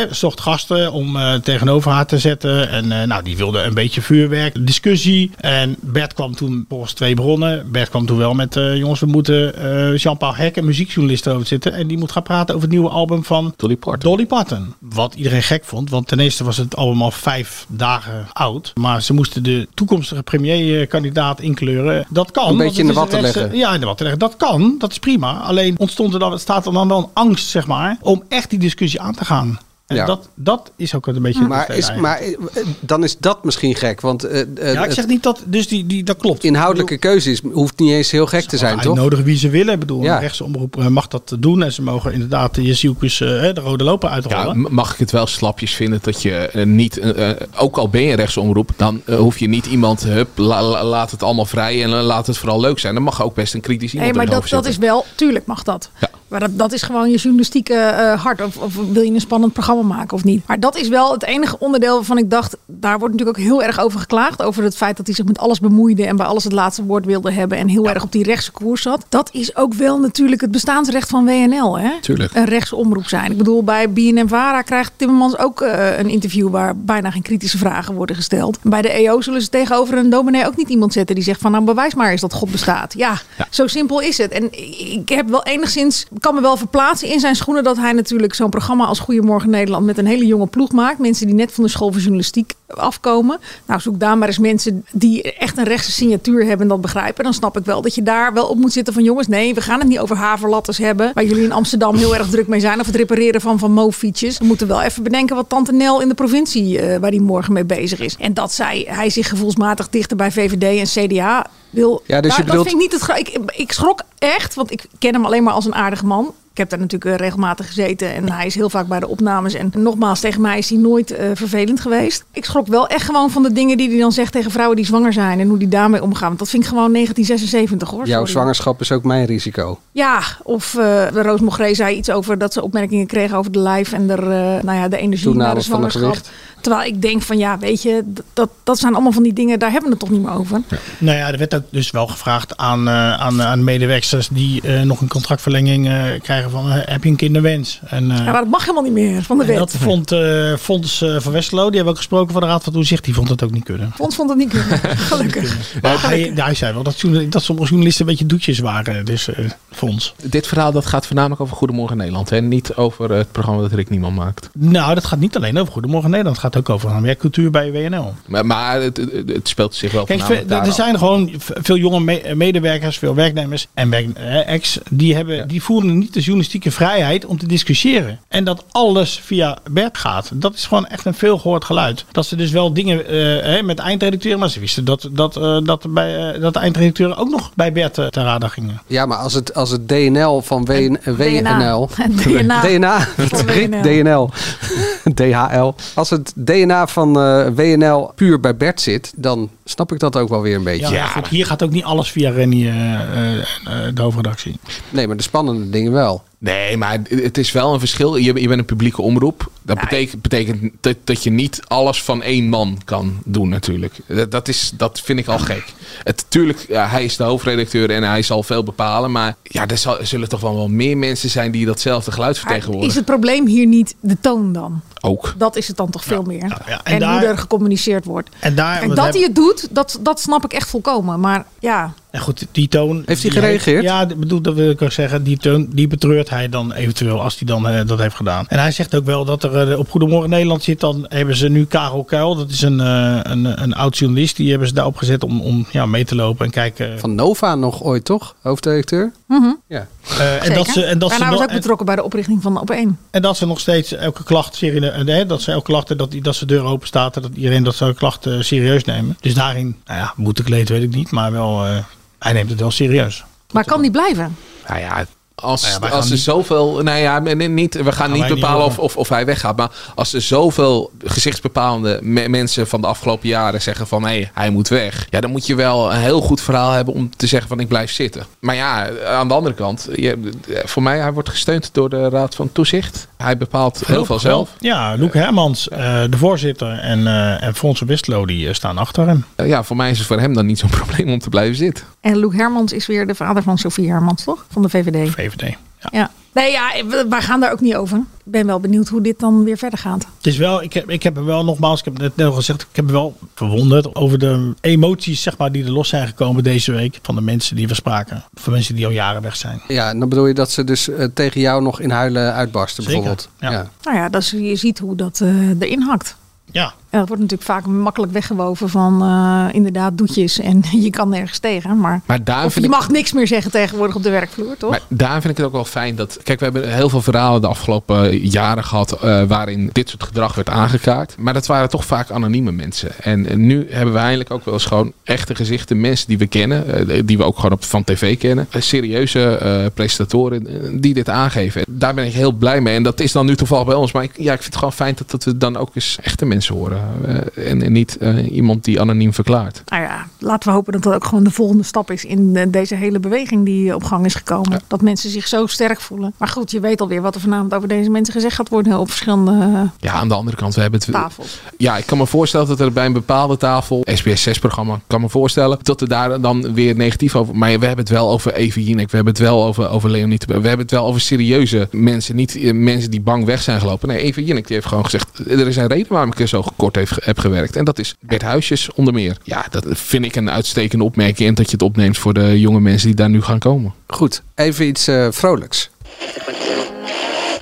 [0.10, 2.70] zocht gasten om eh, tegenover haar te zetten.
[2.70, 5.32] En eh, nou, die wilde een beetje vuurwerk, discussie.
[5.38, 7.72] En Bert kwam toen volgens twee bronnen.
[7.72, 11.48] Bert kwam toen wel met, eh, jongens, we moeten eh, Jean-Paul Hek, een muziekjournalist, over
[11.48, 11.74] zitten.
[11.74, 14.12] En die moet gaan praten over het nieuwe album van Dolly Parton.
[14.12, 14.74] Dolly Parton.
[14.80, 18.72] Wat iedereen gek vond, want ten eerste was het album al vijf dagen oud.
[18.76, 22.06] Maar ze moesten de toekomstige premierkandidaat inkleuren.
[22.10, 22.50] Dat kan.
[22.50, 23.58] Een beetje in de watten rechtse- leggen.
[23.58, 24.28] Ja, in de watten leggen.
[24.28, 25.34] Dat kan, dat is prima.
[25.40, 28.60] Alleen ontstond er dan, staat er dan wel een angst, zeg maar, om echt die
[28.60, 29.60] discussie aan te gaan.
[29.88, 30.06] En Ja.
[30.06, 31.48] dat, dat is ook een beetje...
[31.48, 34.02] Maar, is, maar eh, maar dan is dat misschien gek.
[34.02, 36.44] Want eh, eh, ja, ik zeg niet dat, dus die, die, dat klopt.
[36.44, 38.86] inhoudelijke keuze is, hoeft niet eens heel gek te zijn, toch?
[38.86, 39.74] Uitnodigen wie ze willen.
[39.74, 40.16] Ik bedoel, Ja.
[40.16, 41.64] een rechtse omroep eh, mag dat doen.
[41.64, 44.60] En ze mogen inderdaad de Jezielkus eh, de rode loper Ja, uitrollen.
[44.62, 47.90] m- mag ik het wel slapjes vinden dat je eh, niet, eh, eh, ook al
[47.90, 51.46] ben je rechtsomroep, dan eh, hoef je niet iemand, hup, la- la- laat het allemaal
[51.46, 52.94] vrij en eh, laat het vooral leuk zijn.
[52.94, 55.46] Dan mag ook best een kritisch Nee, iemand maar erin dat, dat is wel, tuurlijk
[55.46, 55.90] mag dat.
[56.28, 58.42] Maar dat, dat is gewoon je journalistieke eh, hart.
[58.42, 60.48] Of, of wil je een spannend programma maken of niet.
[60.48, 63.64] Maar dat is wel het enige onderdeel waarvan ik dacht, daar wordt natuurlijk ook heel
[63.64, 64.42] erg over geklaagd.
[64.42, 67.06] Over het feit dat hij zich met alles bemoeide en bij alles het laatste woord
[67.06, 67.58] wilde hebben.
[67.58, 69.06] En heel erg op die rechtse koers zat.
[69.10, 71.80] Dat is ook wel natuurlijk het bestaansrecht van WNL.
[71.80, 71.92] Hè?
[72.02, 72.34] Tuurlijk.
[72.34, 73.32] Een rechtsomroep zijn.
[73.32, 77.94] Ik bedoel, bij BNN-Vara krijgt Timmermans ook eh, een interview waar bijna geen kritische vragen
[77.96, 78.58] worden gesteld.
[78.62, 81.52] Bij de EO zullen ze tegenover een dominee ook niet iemand zetten die zegt van
[81.52, 82.94] nou bewijs maar eens dat God bestaat.
[82.98, 84.32] Ja, zo simpel is het.
[84.32, 84.50] En
[84.94, 88.50] ik heb wel enigszins, kan me wel verplaatsen in zijn schoenen dat hij natuurlijk zo'n
[88.50, 91.00] programma als Goedemorgen Nederland met een hele jonge ploeg maakt.
[91.00, 93.40] Mensen die net van de school voor journalistiek afkomen.
[93.66, 97.24] Nou, zoek daar maar eens mensen die echt een rechtse signatuur hebben en dat begrijpen.
[97.24, 99.62] Dan snap ik wel dat je daar wel op moet zitten van jongens, nee, we
[99.62, 101.12] gaan het niet over haverlatters hebben.
[101.14, 102.80] Waar jullie in Amsterdam heel erg druk mee zijn.
[102.80, 104.38] Of het repareren van van Mo-fietsjes.
[104.38, 107.54] We moeten wel even bedenken wat Tante Nel in de provincie, eh, waar die morgen
[107.54, 108.16] mee bezig is.
[108.20, 112.02] En dat zij, hij zich gevoelsmatig dichter bij VVD en CDA wil.
[112.06, 114.72] Ja, dus je Nou, bedoelt- Dat vind ik niet het ik, ik schrok echt, want
[114.72, 116.34] ik ken hem alleen maar als een aardige man.
[116.52, 119.54] Ik heb daar natuurlijk eh, regelmatig gezeten en hij is heel vaak bij de opnames.
[119.54, 122.24] En nogmaals, tegen mij is hij nooit eh, vervelend geweest.
[122.32, 124.86] Ik schrok wel echt gewoon van de dingen die hij dan zegt tegen vrouwen die
[124.86, 126.28] zwanger zijn en hoe die daarmee omgaan.
[126.28, 128.06] Want dat vind ik gewoon 1976 hoor.
[128.08, 128.32] Jouw Sorry.
[128.32, 129.80] zwangerschap is ook mijn risico.
[129.92, 133.94] Ja, of eh Roos Mogré zei iets over dat ze opmerkingen kreeg over de lijf
[133.94, 136.24] en de, eh, nou ja, de energie Toename na de van de zwangerschap.
[136.24, 136.32] gewicht.
[136.62, 139.72] Terwijl ik denk van ja, weet je, dat, dat zijn allemaal van die dingen, daar
[139.72, 140.62] hebben we het toch niet meer over.
[140.98, 144.82] Nou ja, er werd ook dus wel gevraagd aan, eh, aan, aan medewerkers die eh,
[144.82, 147.80] nog een contractverlenging eh, krijgen van heb je een kinderwens?
[147.88, 149.58] En, eh, Ja, maar dat mag helemaal niet meer van de en wet.
[149.58, 152.74] dat vond eh Fons eh, van Westerlo, die hebben ook gesproken van de Raad van
[152.74, 153.92] Toezicht, die vond het ook niet kunnen.
[153.96, 155.58] Fons vond het niet kunnen, gelukkig.
[155.82, 159.46] Maar hij, hij zei wel dat, dat sommige journalisten een beetje doetjes waren, dus eh
[159.72, 160.14] Fons.
[160.24, 163.90] Dit verhaal dat gaat voornamelijk over Goedemorgen Nederland en niet over het programma dat Rick
[163.90, 164.50] Niemand maakt.
[164.54, 167.72] Nou, dat gaat niet alleen over Goedemorgen Nederland, het gaat ook over een werkcultuur bij
[167.72, 168.14] WNL.
[168.26, 172.98] Maar, maar het, het, speelt zich wel Kijk, er zijn gewoon veel jonge me- medewerkers,
[172.98, 177.38] veel werknemers en werk, eh, ex, die, hebben, die voelen niet de journalistieke vrijheid om
[177.38, 178.20] te discussiëren.
[178.28, 180.32] En dat alles via Bert gaat.
[180.34, 182.06] Dat is gewoon echt een veel gehoord geluid.
[182.12, 183.16] Dat ze dus wel dingen eh,
[183.54, 187.18] hè, met eindredacteuren, maar ze wisten dat, dat, eh, dat, bij, eh, dat de eindredacteuren
[187.18, 188.82] ook nog bij Bert eh, te raden gingen.
[188.88, 191.90] Ja, maar als het, als het DNL van WN, WNL...
[192.10, 192.62] DNA.
[192.62, 193.00] DNA.
[193.18, 193.82] Van WNL.
[193.82, 194.30] DNL.
[195.20, 195.74] DHL.
[195.94, 200.30] Als het DNA van eh, WNL puur bij Bert zit, dan snap ik dat ook
[200.30, 200.94] wel weer een beetje.
[200.94, 203.46] Ja, goed, hier gaat ook niet alles via Rennie, eh, eh, eh,
[203.94, 204.60] de hoofdredactie.
[204.90, 206.24] Nee, maar de spannende dingen wel.
[206.40, 208.16] Nee, maar het is wel een verschil.
[208.16, 209.50] Je, je bent een publieke omroep.
[209.62, 213.94] Dat betekent, betekent dat, dat je niet alles van één man kan doen natuurlijk.
[214.08, 215.64] Dat, dat, is, dat vind ik al gek.
[216.04, 219.12] Het, tuurlijk, ja, hij is de hoofdredacteur en hij zal veel bepalen.
[219.12, 222.36] Maar ja, er, zal, er zullen toch wel, wel meer mensen zijn die datzelfde geluid
[222.36, 222.96] Is vertegenwoordigen.
[222.96, 224.82] het probleem hier niet de toon dan?
[225.02, 225.34] Ook.
[225.38, 226.62] Dat is het dan toch veel meer.
[226.68, 228.30] ja, en en daar- hoe er gecommuniceerd wordt.
[228.40, 231.20] En daar, dat hij het doet, dat, dat snap ik echt volkomen.
[231.20, 233.04] Maar ja, En goed, die toon.
[233.06, 233.84] Heeft hij gereageerd?
[233.84, 235.24] ja, bedoel, dat wil ik ook zeggen.
[235.24, 238.46] Die toon, die betreurt hij dan eventueel als hij dan eh, dat heeft gedaan.
[238.48, 240.80] En hij zegt ook wel dat er eh, op Goedemorgen Nederland zit.
[240.80, 242.36] Dan hebben ze nu Karel Kuil.
[242.36, 244.36] Dat is een, eh, een, een oud journalist.
[244.36, 247.00] Die hebben ze daarop gezet om, om ja, mee te lopen en kijken.
[247.00, 248.36] Van Nova nog ooit, toch?
[248.42, 249.12] Hoofdredacteur?
[249.28, 249.54] mhm.
[249.68, 249.88] Ja.
[250.20, 252.42] Eh, en dat ze, en dat ze Daarna was nog- ook betrokken bij de oprichting
[252.42, 252.98] van Op 1.
[253.12, 256.22] En dat ze nog steeds elke klacht serieus, nee, dat ze elke klacht dat, die-
[256.22, 259.18] dat ze deur open staat en dat iedereen dat zijn klacht eh, serieus nemen.
[259.22, 261.78] Dus daarin, nou ja, moet ik leed weet ik niet, maar wel, eh,
[262.20, 263.24] hij neemt het wel serieus.
[263.52, 264.38] Maar kan die blijven?
[264.68, 265.06] Nou ja,
[265.36, 266.84] als, Nou ja, als er niet- zoveel.
[266.84, 269.58] Nou ja, nee, niet, we gaan niet bepalen of, of, of hij weggaat.
[269.58, 274.50] Maar als er zoveel gezichtsbepalende me- mensen van de afgelopen jaren zeggen van hé, hij
[274.50, 275.08] moet weg.
[275.10, 277.68] Ja, dan moet je wel een heel goed verhaal hebben om te zeggen van ik
[277.68, 278.26] blijf zitten.
[278.40, 280.30] Maar ja, aan de andere kant, je,
[280.66, 283.08] voor mij, hij wordt gesteund door de Raad van Toezicht.
[283.18, 284.54] Hij bepaalt heel veel zelf.
[284.60, 289.08] Ja, Loek Hermans, eh, de voorzitter en, eh en Fons Westlo, die eh, staan achter
[289.08, 289.26] hem.
[289.36, 291.86] Ja, voor mij is het voor hem dan niet zo'n probleem om te blijven zitten.
[292.02, 294.46] En Loek Hermans is weer de vader van Sofie Hermans, toch?
[294.52, 295.10] Van de VVD.
[295.10, 295.56] VVD.
[295.92, 296.12] Ja.
[296.34, 297.98] Nee, ja, we, wij gaan daar ook niet over.
[297.98, 300.06] Ik ben wel benieuwd hoe dit dan weer verder gaat.
[300.18, 302.34] Het is wel, ik heb, ik heb er wel nogmaals, ik heb het net al
[302.34, 306.08] gezegd, ik heb me wel verwonderd over de emoties zeg maar, die er los zijn
[306.08, 307.00] gekomen deze week.
[307.02, 308.24] Van de mensen die we spraken.
[308.34, 309.62] Van mensen die al jaren weg zijn.
[309.68, 312.84] Ja, en dan bedoel je dat ze dus eh, tegen jou nog in huilen uitbarsten
[312.84, 313.30] Zeker, bijvoorbeeld.
[313.40, 313.70] ja.
[313.84, 316.16] Nou ja, dat is, je ziet hoe dat eh, erin hakt.
[316.52, 316.74] Ja.
[316.98, 321.38] En dat wordt natuurlijk vaak makkelijk weggewoven van eh, inderdaad doetjes en je kan nergens
[321.40, 321.80] tegen.
[321.80, 324.70] Maar, Maar daar je ik- mag niks meer zeggen tegenwoordig op de werkvloer, toch?
[324.70, 326.20] Maar daar vind ik het ook wel fijn dat.
[326.24, 328.92] Kijk, we hebben heel veel verhalen de afgelopen jaren gehad.
[329.02, 331.16] eh, waarin dit soort gedrag werd aangekaart.
[331.20, 332.90] Maar dat waren toch vaak anonieme mensen.
[333.02, 335.82] En, nu hebben we eindelijk ook wel eens gewoon echte gezichten.
[335.82, 336.90] Mensen die we kennen.
[336.90, 338.48] eh, die we ook gewoon op, van tv kennen.
[338.50, 341.64] eh, serieuze eh, presentatoren eh, die dit aangeven.
[341.70, 342.76] Daar ben ik heel blij mee.
[342.76, 343.92] En dat is dan nu toevallig bij ons.
[343.92, 346.26] Maar ik, ja, ik vind het gewoon fijn dat, dat we dan ook eens echte
[346.26, 346.82] mensen horen.
[347.06, 349.62] Eh, en, en niet eh, iemand die anoniem verklaart.
[349.66, 352.46] Nou ja, laten we hopen dat dat ook gewoon de volgende stap is in eh,
[352.48, 354.62] deze hele beweging die op gang is gekomen.
[354.68, 356.14] Dat mensen zich zo sterk voelen.
[356.18, 358.88] Maar goed, je weet alweer wat er vanavond over deze mensen gezegd gaat worden op
[358.90, 360.92] verschillende Ja, aan de andere kant, we hebben het.
[360.92, 361.42] tafels.
[361.58, 365.10] Ja, ik kan me voorstellen dat er bij een bepaalde tafel, SBS 6-programma, kan me
[365.10, 367.36] voorstellen dat er daar dan weer negatief over.
[367.36, 370.20] Maar we hebben het wel over Eva Jinek, we hebben het wel over, over Leonie.
[370.28, 373.88] We hebben het wel over serieuze mensen, niet mensen die bang weg zijn gelopen.
[373.88, 376.42] Nee, Eva Jinek die heeft gewoon gezegd: er is een reden waarom ik er zo
[376.72, 377.56] kort heeft, heb gewerkt.
[377.56, 379.18] En dat is Bert Huisjes onder meer.
[379.24, 381.30] Ja, dat vind ik een uitstekende opmerking.
[381.30, 383.74] En dat je het opneemt voor de jonge mensen die daar nu gaan komen.
[383.88, 385.70] Goed, even iets eh, vrolijks.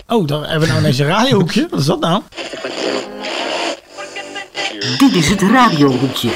[0.08, 1.68] Oh, dan hebben we nou ineens een radiohoekje.
[1.70, 2.22] Wat is dat nou?
[4.98, 6.30] Dit is het radiohoekje.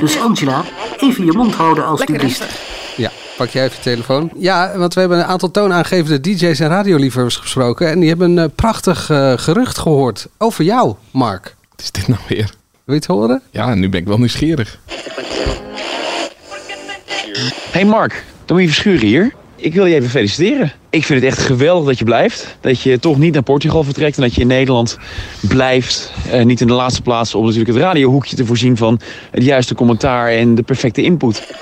[0.00, 0.64] Dus Angela,
[0.96, 2.44] even je mond houden alstublieft.
[2.96, 4.30] Ja, pak jij even je telefoon.
[4.36, 7.90] Ja, want we hebben een aantal toonaangevende DJ's en radioliefhebbers gesproken.
[7.90, 11.56] En die hebben een eh, prachtig eh, gerucht gehoord over jou, Mark.
[11.78, 12.50] Wat is dit nou weer?
[12.84, 13.42] Wil je het horen?
[13.50, 14.80] Ja, nu ben ik wel nieuwsgierig.
[17.70, 19.34] Hey Mark, Tommy Verschuren hier.
[19.56, 20.72] Ik wil je even feliciteren.
[20.90, 22.56] Ik vind het echt geweldig dat je blijft.
[22.60, 24.98] Dat je toch niet naar Portugal vertrekt en dat je in Nederland
[25.48, 26.12] blijft.
[26.30, 29.74] Eh, niet in de laatste plaats om natuurlijk het radiohoekje te voorzien van het juiste
[29.74, 31.54] commentaar en de perfecte input.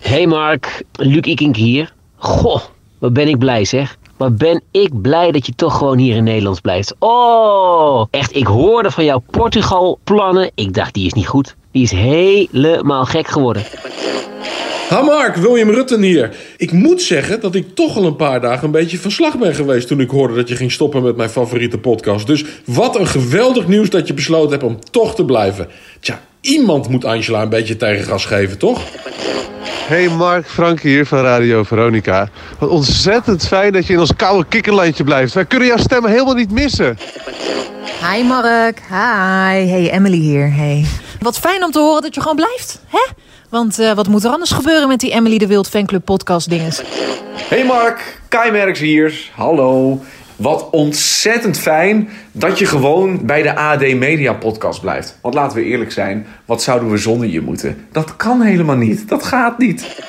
[0.00, 1.94] Hey Mark, Luc Ikink hier.
[2.16, 2.60] Goh,
[2.98, 3.96] wat ben ik blij zeg.
[4.16, 6.94] Wat ben ik blij dat je toch gewoon hier in Nederland blijft.
[6.98, 10.50] Oh, echt, ik hoorde van jouw Portugal-plannen.
[10.54, 11.56] Ik dacht, die is niet goed.
[11.70, 13.62] Die is helemaal gek geworden.
[14.88, 16.36] Ha Mark, William Rutten hier.
[16.56, 19.54] Ik moet zeggen dat ik toch al een paar dagen een beetje van slag ben
[19.54, 22.26] geweest toen ik hoorde dat je ging stoppen met mijn favoriete podcast.
[22.26, 25.68] Dus wat een geweldig nieuws dat je besloten hebt om toch te blijven.
[26.00, 28.82] Tja, iemand moet Angela een beetje tegengas geven, toch?
[29.86, 32.28] Hey Mark, Frank hier van Radio Veronica.
[32.58, 35.34] Wat ontzettend fijn dat je in ons koude kikkerlandje blijft.
[35.34, 36.98] Wij kunnen jouw stem helemaal niet missen.
[38.12, 39.66] Hi Mark, hi.
[39.68, 40.84] Hey Emily hier, hey.
[41.20, 43.12] Wat fijn om te horen dat je gewoon blijft, hè?
[43.50, 46.82] Want eh, wat moet er anders gebeuren met die Emily de Wild fanclub podcast dinges?
[47.48, 49.30] Hey Mark, Kai Merks hier.
[49.34, 50.00] Hallo.
[50.36, 55.18] Wat ontzettend fijn dat je gewoon bij de AD Media podcast blijft.
[55.22, 57.86] Want laten we eerlijk zijn, wat zouden we zonder je moeten?
[57.92, 59.08] Dat kan helemaal niet.
[59.08, 60.02] Dat gaat niet.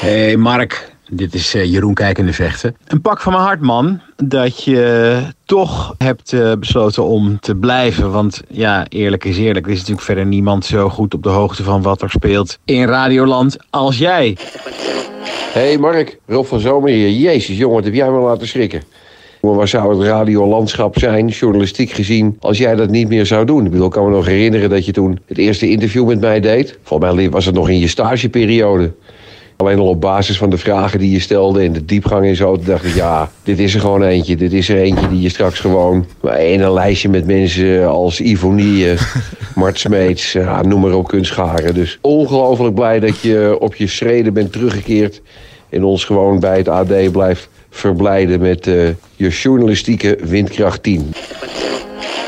[0.00, 2.76] Hey Mark, dit is eh, Jeroen Kijkende Vechten.
[2.86, 4.00] Een pak van mijn hart, man.
[4.16, 8.10] Dat je toch hebt eh, besloten om te blijven.
[8.10, 9.66] Want ja, eerlijk is eerlijk.
[9.66, 12.84] Er is natuurlijk verder niemand zo goed op de hoogte van wat er speelt in
[12.84, 14.36] Radioland als jij.
[15.52, 17.10] Hey Mark, Rob van Zomer hier.
[17.10, 18.82] Jezus jongen, wat heb jij me laten schrikken.
[19.40, 23.64] Maar waar zou het radiolandschap zijn, journalistiek gezien, als jij dat niet meer zou doen?
[23.64, 26.40] Ik bedoel, ik kan me nog herinneren dat je toen het eerste interview met mij
[26.40, 26.78] deed.
[26.82, 28.92] Volgens mij was het nog in je stageperiode.
[29.56, 32.56] Alleen al op basis van de vragen die je stelde en de diepgang en zo,
[32.56, 34.36] toen dacht ik, ja, dit is er gewoon eentje.
[34.36, 36.06] Dit is er eentje die je straks gewoon
[36.38, 39.00] in een lijstje met mensen als Ivonie, eh,
[39.54, 41.74] Mart Smeets, ja, noem maar op kunt scharen.
[41.74, 45.22] Dus ongelooflijk blij dat je op je schreden bent teruggekeerd
[45.68, 51.12] en ons gewoon bij het AD blijft verblijden met eh, je journalistieke windkracht 10.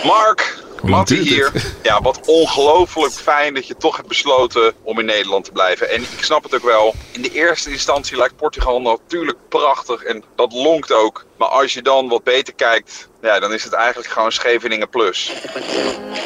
[0.04, 1.52] Mark, Mattie hier.
[1.82, 5.90] Ja, wat ongelooflijk fijn dat je toch hebt besloten om in Nederland te blijven.
[5.90, 6.94] En ik snap het ook wel.
[7.12, 11.24] In de eerste instantie lijkt Portugal natuurlijk prachtig en dat lonkt ook.
[11.38, 15.32] Maar als je dan wat beter kijkt, ja, dan is het eigenlijk gewoon Scheveningen plus.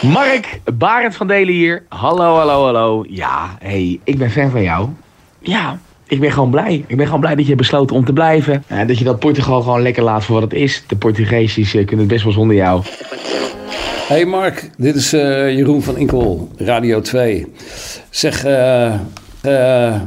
[0.03, 1.85] Mark, Barend van Delen hier.
[1.89, 3.05] Hallo, hallo, hallo.
[3.09, 4.89] Ja, hey, ik ben fan van jou.
[5.39, 6.85] Ja, ik ben gewoon blij.
[6.87, 8.65] Ik ben gewoon blij dat je hebt besloten om te blijven.
[8.67, 10.83] En dat je dat Portugal gewoon lekker laat voor wat het is.
[10.87, 12.83] De Portugeesjes eh, kunnen het best wel zonder jou.
[14.09, 17.53] Hey Mark, dit is eh, Jeroen van Inkel, Radio 2.
[18.11, 18.95] Zeg, eh.
[19.43, 20.01] eh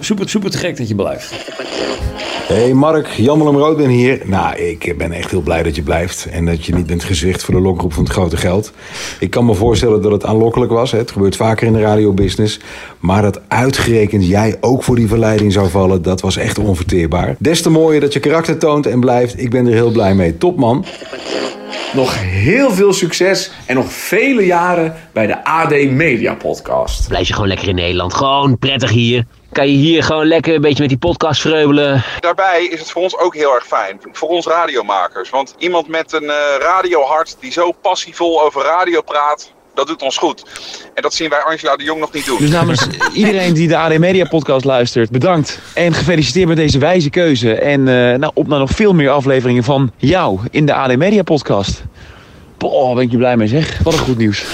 [0.00, 1.34] super, super te gek dat je blijft.
[2.46, 4.20] Hey Mark, Jan Willem ben hier.
[4.24, 6.26] Nou, ik ben echt heel blij dat je blijft.
[6.30, 8.72] En dat je niet bent gezicht voor de lokroep van het grote geld.
[9.20, 10.92] Ik kan me voorstellen dat het aanlokkelijk was.
[10.92, 10.98] Hè.
[10.98, 12.60] Het gebeurt vaker in de radiobusiness.
[12.98, 17.36] Maar dat uitgerekend jij ook voor die verleiding zou vallen, dat was echt onverteerbaar.
[17.38, 19.40] Des te mooier dat je karakter toont en blijft.
[19.40, 20.38] Ik ben er heel blij mee.
[20.38, 20.84] Top man.
[21.94, 27.08] Nog heel veel succes en nog vele jaren bij de AD Media Podcast.
[27.08, 28.14] Blijf je gewoon lekker in Nederland.
[28.14, 29.26] Gewoon prettig hier.
[29.56, 32.02] Kan je hier gewoon lekker een beetje met die podcast vreubelen.
[32.20, 34.00] Daarbij is het voor ons ook heel erg fijn.
[34.12, 35.30] Voor ons radiomakers.
[35.30, 39.52] Want iemand met een eh, radiohart die zo passievol over radio praat.
[39.74, 40.44] Dat doet ons goed.
[40.94, 42.38] En dat zien wij Angela de Jong nog niet doen.
[42.38, 45.58] Dus namens iedereen die de AD Media podcast luistert, bedankt.
[45.74, 47.54] En gefeliciteerd met deze wijze keuze.
[47.54, 51.22] En eh, nou, op naar nog veel meer afleveringen van jou in de AD Media
[51.22, 51.82] podcast.
[52.58, 53.78] Boah, ben ik je blij mee zeg.
[53.82, 54.44] Wat een goed nieuws.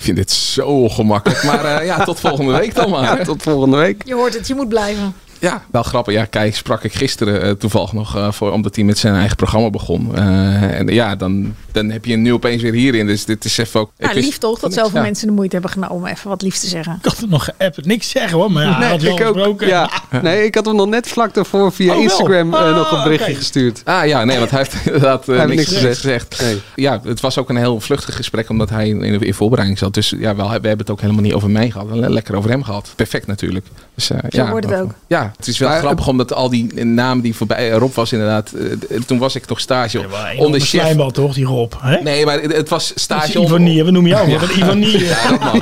[0.00, 1.42] Ik vind dit zo ongemakkelijk.
[1.42, 3.24] Maar eh, ja, tot volgende week dan maar.
[3.24, 4.02] tot volgende week.
[4.04, 5.14] Je hoort het, je moet blijven.
[5.40, 6.14] Ja, wel grappig.
[6.14, 9.36] Ja, kijk, sprak ik gisteren eh, toevallig nog eh, voor, omdat hij met zijn eigen
[9.36, 10.16] programma begon.
[10.16, 13.06] Eh, en ja, dan, dan heb je hem nu opeens weer hierin.
[13.06, 13.90] Dus dit is even ook.
[13.96, 15.02] Ja, ik wist- lief toch dat zoveel Ja.
[15.04, 16.94] mensen de moeite hebben genomen om even wat lief te zeggen.
[16.98, 17.84] Ik had het nog geappt.
[17.86, 19.62] Niks zeggen hoor, maar ja, Nee, had je ik ook.
[19.70, 19.90] Ja.
[20.22, 22.02] Nee, ik had hem nog net vlak daarvoor via Oh?
[22.02, 23.82] Instagram Ah, nog een berichtje gestuurd.
[23.84, 26.00] Ah ja, nee, want hij heeft inderdaad Hij niks niks gezegd.
[26.00, 26.42] gezegd.
[26.74, 29.94] Ja, het was ook een heel vluchtig gesprek omdat hij in, in voorbereiding zat.
[29.94, 31.86] Dus ja, wel, we hebben het ook helemaal niet over mij gehad.
[31.90, 32.92] Le- Lekker over hem gehad.
[32.96, 33.66] Perfect natuurlijk.
[33.94, 34.90] Dus, eh, Zo ja, wordt het ook.
[35.06, 37.70] Ja, het is wel Maar, grappig omdat al die namen die voorbij...
[37.70, 38.52] Rob was inderdaad...
[38.52, 40.04] eh, toen was ik toch stage
[40.36, 40.68] onder chef.
[40.68, 41.72] slijmbal toch, die Rob.
[41.78, 42.00] Hè?
[42.02, 43.56] Nee, maar het, het was stage onder...
[43.56, 45.04] Ivonie, we noemen jou wat een Ivonie.
[45.04, 45.52] Ja, dat.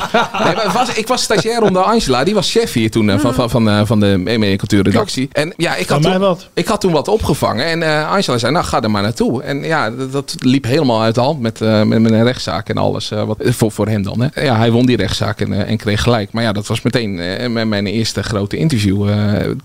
[0.45, 2.25] Nee, maar het was, ik was stagiair onder Angela.
[2.25, 5.29] Die was chef hier toen eh, van, van, van, eh, van de Media Cultuurredactie.
[5.33, 6.49] En ja, ik had, toen, wat.
[6.55, 7.65] ik had toen wat opgevangen.
[7.67, 9.43] En eh, Angela zei, nou ga er maar naartoe.
[9.43, 12.77] En ja, dat, dat liep helemaal uit de hand met, eh, met, een rechtszaak en
[12.77, 13.11] alles.
[13.11, 14.21] eh, wat, voor, voor hem dan.
[14.21, 14.43] Hè.
[14.43, 16.33] Ja, hij won die rechtszaak en, eh, en kreeg gelijk.
[16.33, 19.09] Maar ja, dat was meteen eh, mijn, mijn eerste grote interview.
[19.09, 19.17] eh,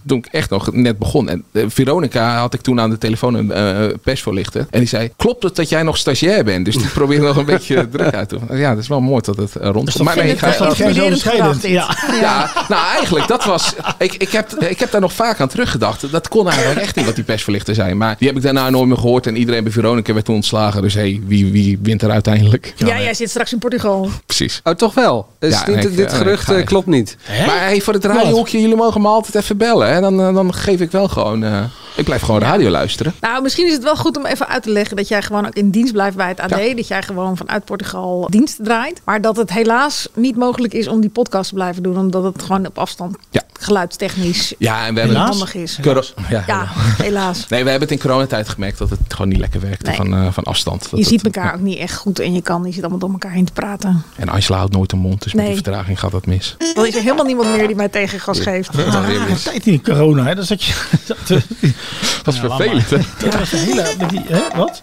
[0.08, 1.30] toen ik echt nog net begon.
[1.30, 4.66] En eh, Veronica had ik toen aan de telefoon een eh, persvoorlichter.
[4.70, 6.66] En die zei, klopt het dat jij nog stagiair bent?
[6.66, 8.38] Dus die probeerde nog een beetje druk uit te.
[8.52, 10.48] Ja, dat is wel mooi dat het eh, rond Maar nee, Ik ga-
[11.10, 11.72] bescheiden.
[11.72, 11.98] Ja.
[12.22, 13.74] ja, nou eigenlijk, dat was.
[13.98, 16.12] Ik, ik, heb, ik heb daar nog vaak aan teruggedacht.
[16.12, 17.98] Dat kon eigenlijk echt niet wat die persverlichter zijn.
[17.98, 19.28] Maar die heb ik daarna nooit meer gehoord.
[19.28, 20.82] En iedereen bij Veronica werd toen ontslagen.
[20.82, 22.74] Dus hé, hey, wie, wie wint er uiteindelijk?
[22.76, 24.10] Ja, jij zit straks in Portugal.
[24.26, 24.62] Precies.
[24.64, 25.28] Oh, toch wel?
[25.40, 27.18] Dus Ja, dit, ik- gerucht ik klopt niet.
[27.46, 29.83] Maar hey, voor het radiohoekje, jullie mogen me altijd even bellen.
[29.84, 31.46] Dan, eh, dan geef ik wel gewoon.
[31.96, 33.14] Ik blijf gewoon radio luisteren.
[33.22, 35.54] Nou, misschien is het wel goed om even uit te leggen dat jij gewoon ook
[35.56, 36.50] in dienst blijft bij het AD.
[36.76, 39.02] Dat jij gewoon vanuit Portugal dienst draait.
[39.06, 41.98] Maar dat het helaas niet mogelijk is om die podcast te blijven doen.
[41.98, 43.16] Omdat het gewoon op afstand
[43.60, 45.78] geluidstechnisch Ja, en we hebben handig is.
[45.82, 47.48] Coro- ja, Ja, helaas.
[47.48, 49.96] Nee, we hebben het in coronatijd gemerkt dat het gewoon niet lekker werkte Nee.
[49.96, 50.82] van, eh, van afstand.
[50.82, 53.00] Dat Je het- ziet elkaar ook niet echt goed en je kan niet zit allemaal
[53.00, 54.04] door elkaar heen te praten.
[54.16, 56.56] En Angela houdt nooit een mond, dus met die vertraging gaat dat mis.
[56.74, 58.74] Dan is er helemaal niemand meer die mij tegengas geeft.
[58.78, 60.36] Dat gaat weer Ah, in corona, hè?
[60.36, 60.74] Dat zat je.
[62.24, 62.98] Dat, is ja, vervelend, hè?
[62.98, 63.06] maar.
[63.20, 63.94] Ja, dat is een hele.
[63.98, 64.42] Met die, hè?
[64.56, 64.82] Wat?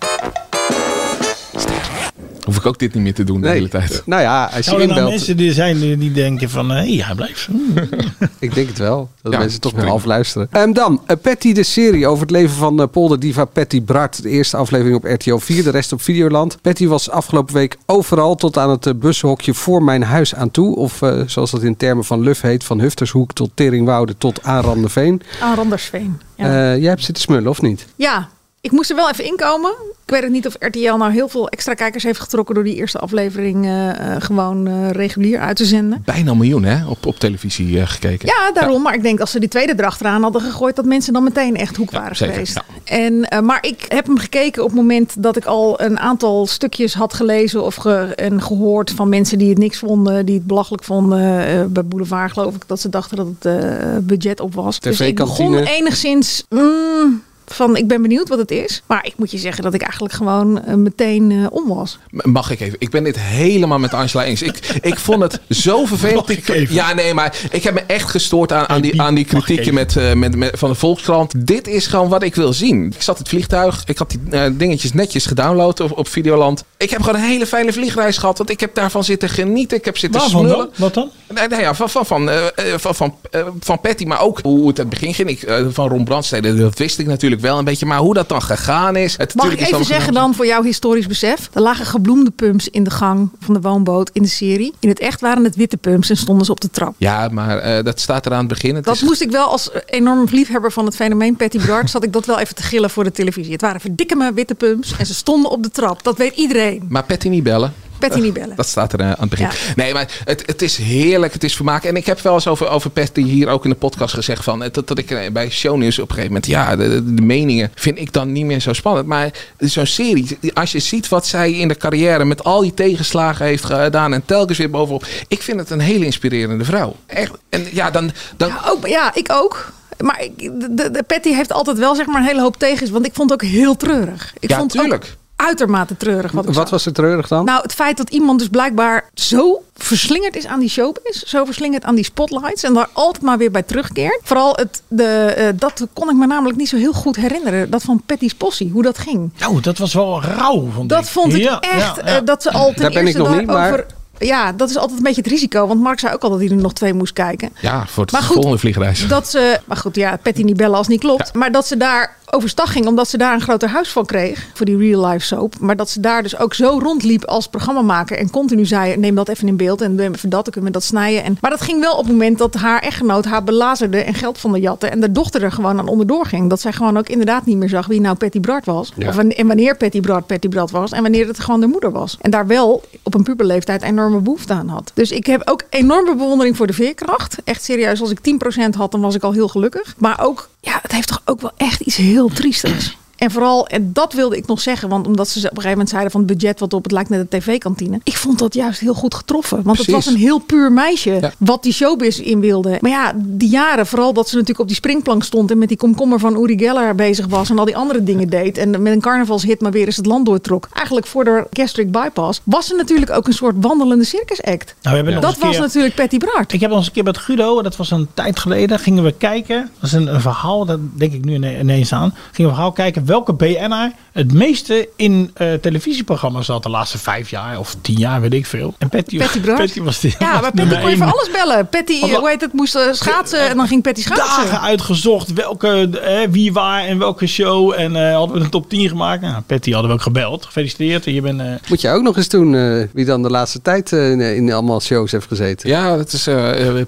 [2.44, 4.02] Hoef ik ook dit niet meer te doen de hele tijd.
[4.06, 7.48] Nou ja, als je er nou mensen die zijn die denken van, hé, hij blijft.
[8.38, 9.08] Ik denk het wel.
[9.22, 9.96] Dat Ja, mensen toch nog spring.
[9.96, 10.48] half luisteren.
[10.50, 14.22] Ehm, dan, eh, Patty de serie over het leven van uh, polderdiva Patty Bart.
[14.22, 16.58] De eerste aflevering op RTL 4, de rest op Videoland.
[16.62, 20.76] Patty was afgelopen week overal tot aan het eh, bushokje voor mijn huis aan toe.
[20.76, 25.22] Of eh, zoals dat in termen van Luf heet, van Huftershoek tot Teringwoude tot Aanranderveen.
[25.40, 26.20] Aan Randersveen.
[26.36, 26.44] Ja.
[26.72, 27.86] Eh, jij hebt zitten smullen, of niet?
[27.96, 28.28] ja,
[28.60, 29.70] ik moest er wel even inkomen.
[30.06, 32.74] Ik weet het niet of RTL nou heel veel extra kijkers heeft getrokken door die
[32.74, 36.02] eerste aflevering eh, eh, gewoon eh, regulier uit te zenden.
[36.04, 38.28] Bijna een miljoen hè, op, op televisie eh, gekeken.
[38.28, 38.82] Ja, daarom.
[38.82, 41.76] Maar ik denk als ze die tweede erachteraan hadden gegooid, dat mensen dan meteen echt
[41.76, 42.54] hoek waren zeker, geweest.
[42.54, 42.62] ja.
[42.96, 46.46] En, eh, maar ik heb hem gekeken op het moment dat ik al een aantal
[46.46, 50.46] stukjes had gelezen of ge- en gehoord van mensen die het niks vonden, die het
[50.46, 51.18] belachelijk vonden.
[51.46, 54.80] eh, bij Boulevard geloof ik dat ze dachten dat het eh, budget op was.
[54.80, 56.44] Dus ik begon enigszins.
[56.48, 58.82] mm, van ik ben benieuwd wat het is.
[58.86, 61.98] Maar ik moet je zeggen dat ik eigenlijk gewoon eh, meteen eh, om was.
[62.10, 62.76] Mag ik even?
[62.78, 64.42] Ik ben dit helemaal met Angela eens.
[64.42, 66.28] Ik, ik vond het zo vervelend.
[66.28, 69.72] Ik ja, nee, maar ik heb me echt gestoord aan, aan, die, aan die kritiekje
[69.72, 71.46] met, eh, met, met, van de Volkskrant.
[71.46, 72.86] Dit is gewoon wat ik wil zien.
[72.86, 73.82] Ik zat in het vliegtuig.
[73.86, 76.64] Ik had die dingetjes netjes gedownload op, op Videoland.
[76.76, 78.38] Ik heb gewoon een hele fijne vliegreis gehad.
[78.38, 79.78] Want ik heb daarvan zitten genieten.
[79.78, 80.58] Ik heb zitten Waarvan smullen.
[80.58, 80.68] dan?
[80.76, 81.10] Wat dan?
[81.34, 82.30] Nee, nee, ja, van, van, van,
[82.76, 83.14] van, van,
[83.60, 85.28] van Patty, maar ook hoe het aan het begin ging.
[85.28, 87.86] Ik, van Ron Brandstede, dat wist ik natuurlijk wel een beetje.
[87.86, 89.16] Maar hoe dat dan gegaan is.
[89.16, 91.48] Het, Mag ik even zeggen dan voor jouw historisch besef?
[91.52, 94.74] Er lagen gebloemde pumps in de gang van de woonboot in de serie.
[94.78, 96.94] In het echt waren het witte pumps en stonden ze op de trap.
[96.98, 98.74] Ja, maar eh, dat staat er aan het begin.
[98.74, 101.90] Het Dat is- moest ik wel als enorm liefhebber van het fenomeen Patty Bart...
[101.90, 103.52] zat ik dat wel even te gillen voor de televisie.
[103.52, 106.02] Het waren verdikke me witte pumps en ze stonden op de trap.
[106.02, 106.86] Dat weet iedereen.
[106.88, 107.72] Maar Patty niet bellen.
[108.00, 108.56] Patty niet bellen.
[108.56, 109.46] Dat staat er eh, aan het begin.
[109.46, 109.52] Ja.
[109.76, 111.32] Nee, maar het, het is heerlijk.
[111.32, 111.84] Het is vermaak.
[111.84, 114.44] En ik heb wel eens over, over Patty hier ook in de podcast gezegd.
[114.44, 116.46] Van, eh, dat, dat ik eh, bij shownieuws op een gegeven moment...
[116.50, 119.06] Ja, de, meningen vind ik dan niet meer zo spannend.
[119.06, 122.24] Maar zo'n serie, als je ziet wat zij in de carrière...
[122.24, 125.06] met al die tegenslagen heeft gedaan en telkens weer bovenop...
[125.28, 126.96] Ik vind het een hele inspirerende vrouw.
[127.06, 127.32] Echt.
[127.48, 128.10] En ja, dan...
[128.36, 129.72] dan Ja, ook, ja, ik ook.
[129.98, 130.36] Maar ik,
[130.76, 132.90] de, de, Patty heeft altijd wel zeg maar een hele hoop tegens.
[132.90, 134.32] Want ik vond het ook heel treurig.
[134.38, 135.04] Ik Ja, vond tuurlijk.
[135.04, 135.10] ook
[135.40, 137.44] uitermate treurig wat Wat was er treurig dan?
[137.44, 141.22] Nou, het feit dat iemand dus blijkbaar zo verslingerd is aan die showbiz.
[141.22, 142.62] Zo verslingerd aan die spotlights.
[142.62, 144.20] En daar altijd maar weer bij terugkeert.
[144.22, 147.70] Vooral het, de, eh, dat kon ik me namelijk niet zo heel goed herinneren.
[147.70, 149.30] Dat van Patty's Possie, hoe dat ging.
[149.38, 150.68] Nou, dat was wel rauw.
[150.74, 151.08] Vond Dat ik.
[151.10, 153.46] vond ik Ja, echt, ja, eh, dat ze al ten Daar ben ik nog niet,
[153.46, 153.86] maar- daarover-
[154.18, 155.66] Ja, dat is altijd een beetje het risico.
[155.66, 157.50] Want Mark zei ook al dat hij er nog twee moest kijken.
[157.60, 159.08] ja, voor het Maar goed, volgende vliegreis.
[159.08, 161.34] Dat ze, maar goed, ja, Patty niet bellen als het niet klopt.
[161.34, 164.46] Maar dat ze daar overstag ging, omdat ze daar een groter huis van kreeg.
[164.54, 165.58] Voor die real life soap.
[165.58, 168.18] Maar dat ze daar dus ook zo rondliep als programmamaker.
[168.18, 169.80] En continu zei, neem dat even in beeld.
[169.80, 171.24] En doe even dat, dan kunnen we dat snijden.
[171.24, 174.38] En, maar dat ging wel op het moment dat haar echtgenoot haar belazerde en geld
[174.38, 174.90] van de jatten.
[174.90, 176.48] En de dochter er gewoon aan onderdoor ging.
[176.50, 178.92] Dat zij gewoon ook inderdaad niet meer zag wie nou Patty Bart was.
[178.96, 179.08] Ja.
[179.08, 180.92] Of, en wanneer Patty Bart Patty Bart was.
[180.92, 182.16] En wanneer het gewoon de moeder was.
[182.20, 184.90] En daar wel op een puberleeftijd enorme behoefte aan had.
[184.94, 187.36] Dus ik heb ook enorme bewondering voor de veerkracht.
[187.44, 189.94] Echt serieus, als ik 10% had, dan was ik al heel gelukkig.
[189.98, 192.96] Maar ook, ja, het heeft toch ook wel echt iets heel triestigs.
[193.20, 195.88] En vooral, en dat wilde ik nog zeggen, want omdat ze op een gegeven moment
[195.88, 198.00] zeiden van het budget wat op, het lijkt net een tv-kantine.
[198.02, 199.62] Ik vond dat juist heel goed getroffen.
[199.62, 202.78] Want het was een heel puur meisje wat die showbiz in wilde.
[202.80, 205.76] Maar ja, die jaren, vooral dat ze natuurlijk op die springplank stond en met die
[205.76, 208.58] komkommer van Uri Geller bezig was en al die andere dingen deed.
[208.58, 210.68] En met een carnavalshit maar weer eens het land doortrok.
[210.72, 214.74] Eigenlijk voor de gastric bypass was ze natuurlijk ook een soort wandelende circus act.
[214.82, 216.52] Nou, we dat was keer- natuurlijk Patty Bart.
[216.52, 219.70] Ik heb eens een keer met Guido, dat was een tijd geleden, gingen we kijken.
[219.80, 222.10] Dat is een, een verhaal, dat denk ik nu ine- ineens aan.
[222.14, 226.98] Gingen we een verhaal kijken welke BN'er het meeste in eh, televisieprogramma's zat de laatste
[226.98, 228.74] vijf jaar of tien jaar, weet ik veel.
[228.78, 229.40] En Patty, Patty.
[229.40, 230.14] Patty was die.
[230.18, 231.68] Ja, was maar Patty kon je voor alles bellen.
[231.68, 234.26] Patty, hoe heet het, moest eh, schaatsen en dan ging Patty schaatsen.
[234.26, 237.72] Dagen uitgezocht welke, eh, wie waar en welke show.
[237.76, 239.22] En eh, hadden we een top 10 gemaakt.
[239.22, 240.44] Nou, Patty hadden we ook gebeld.
[240.46, 241.04] Gefeliciteerd.
[241.04, 243.92] Je bent, eh, Moet je ook nog eens doen eh, wie dan de laatste tijd
[243.92, 245.68] eh, in, in allemaal shows heeft gezeten.
[245.68, 246.28] Ja, dat is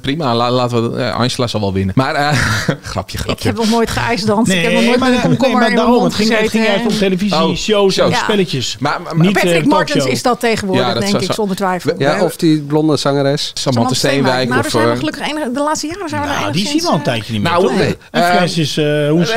[0.01, 0.35] prima.
[0.35, 1.95] La- laten we, Angela zal wel winnen.
[1.97, 2.29] Maar eh,
[2.83, 3.49] grapje, Ik grapje.
[3.49, 4.51] heb nog nooit geijsdanst.
[4.53, 6.03] ik heb nog Nee, nooit maar, een nee, komkommer maar in mijn daarom.
[6.17, 8.13] Het ging, het ging om televisie, Oh, shows ja.
[8.13, 8.77] spelletjes.
[8.81, 10.13] Maar, maar, Niet, eh, Patrick Martens talkshow.
[10.13, 11.95] is dat tegenwoordig, Ja, dat denk ik, zonder twijfel.
[11.99, 13.51] Ja, of die blonde zangeres.
[13.55, 14.49] Samantha Steenwijk.
[14.49, 16.53] Nou, of, daar zijn we eh, gelukkig enige, de laatste jaren zijn we er Nou,
[16.53, 17.51] die enigszins, zien we al een eh, tijdje niet meer.
[17.51, 17.77] Nou, toch?
[17.77, 19.29] nee, eh, Francis uh, niet,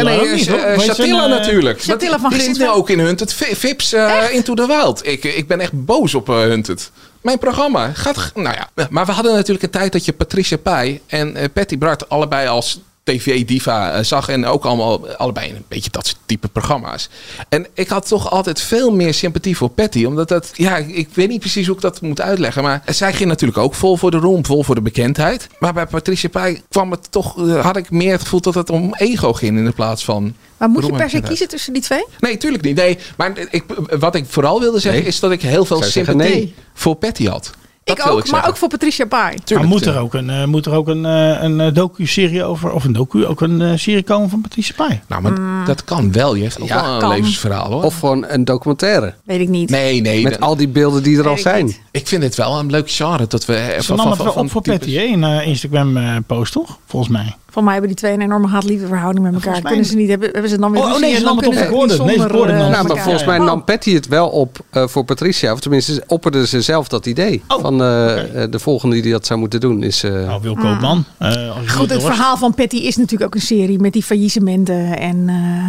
[0.45, 1.81] je, Shatilla natuurlijk.
[1.81, 2.75] Shatilla Want van Die zit nu Grinsen.
[2.75, 3.33] ook in Hunted.
[3.33, 3.95] Vips
[4.31, 5.07] Into the Wild.
[5.07, 6.91] Ik, ik ben echt boos op Hunted.
[7.21, 8.31] Mijn programma gaat...
[8.35, 12.09] Nou ja, maar we hadden natuurlijk een tijd dat je Patricia Pai en Patty Bart
[12.09, 14.29] allebei als TV-diva eh, zag.
[14.29, 17.09] En ook allemaal allebei een beetje dat soort type programma's.
[17.49, 20.05] En ik had toch altijd veel meer sympathie voor Patty.
[20.05, 22.63] Omdat dat, ja, ik weet niet precies hoe ik dat moet uitleggen.
[22.63, 25.47] Maar zij ging natuurlijk ook vol voor de roem, vol voor de bekendheid.
[25.59, 28.69] Maar bij Patricia Pai kwam het toch, eh, had ik meer het gevoel dat het
[28.69, 30.35] om ego ging in de plaats van.
[30.57, 32.05] Maar moet je per se kiezen tussen die twee?
[32.19, 32.75] Nee, tuurlijk niet.
[32.75, 33.63] Nee, maar ik,
[33.99, 35.09] wat ik vooral wilde zeggen Nee.
[35.09, 36.53] is dat ik heel veel sympathie nee.
[36.73, 37.51] voor Patty had.
[37.85, 39.37] Dat ik ook, ik maar ook voor Patricia Pai.
[39.53, 42.71] maar moet er ook een, eh, moet er ook een, eh, een eh, docu-serie over,
[42.71, 45.01] of een docu, ook een eh, serie komen van Patricia Pai?
[45.07, 46.35] Nou, maar dat kan wel.
[46.35, 47.09] Je heeft ook wel een kan.
[47.09, 47.83] levensverhaal hoor.
[47.83, 49.13] Of gewoon een documentaire.
[49.23, 49.69] Weet ik niet.
[49.69, 50.23] nee, nee.
[50.23, 51.75] Met al die beelden die er al zijn.
[51.91, 53.27] ik vind het wel een leuk genre.
[53.27, 56.77] Dat we Ze nam het wel op voor Patty, een Instagram-post, toch?
[56.85, 57.35] Volgens mij.
[57.55, 59.51] Van mij hebben die twee een enorme haat-liefde verhouding met elkaar.
[59.51, 61.37] mij- Kunnen ze niet hebben, hebben ze dan weer Oh, oh, nee, ze dan nam
[61.37, 63.45] het op Nee, eh, Nou, maar volgens mij Oh.
[63.45, 65.51] nam Patty het wel op eh, voor Patricia.
[65.53, 67.43] Of tenminste, opperde ze zelf dat idee.
[67.47, 70.03] van eh, eh, de volgende die dat zou moeten doen is...
[70.03, 71.03] eh Nou, Wil Koopman.
[71.17, 74.03] eh, als je Goed, het verhaal van Patty is natuurlijk ook een serie met die
[74.03, 74.97] faillissementen.
[74.99, 75.25] En,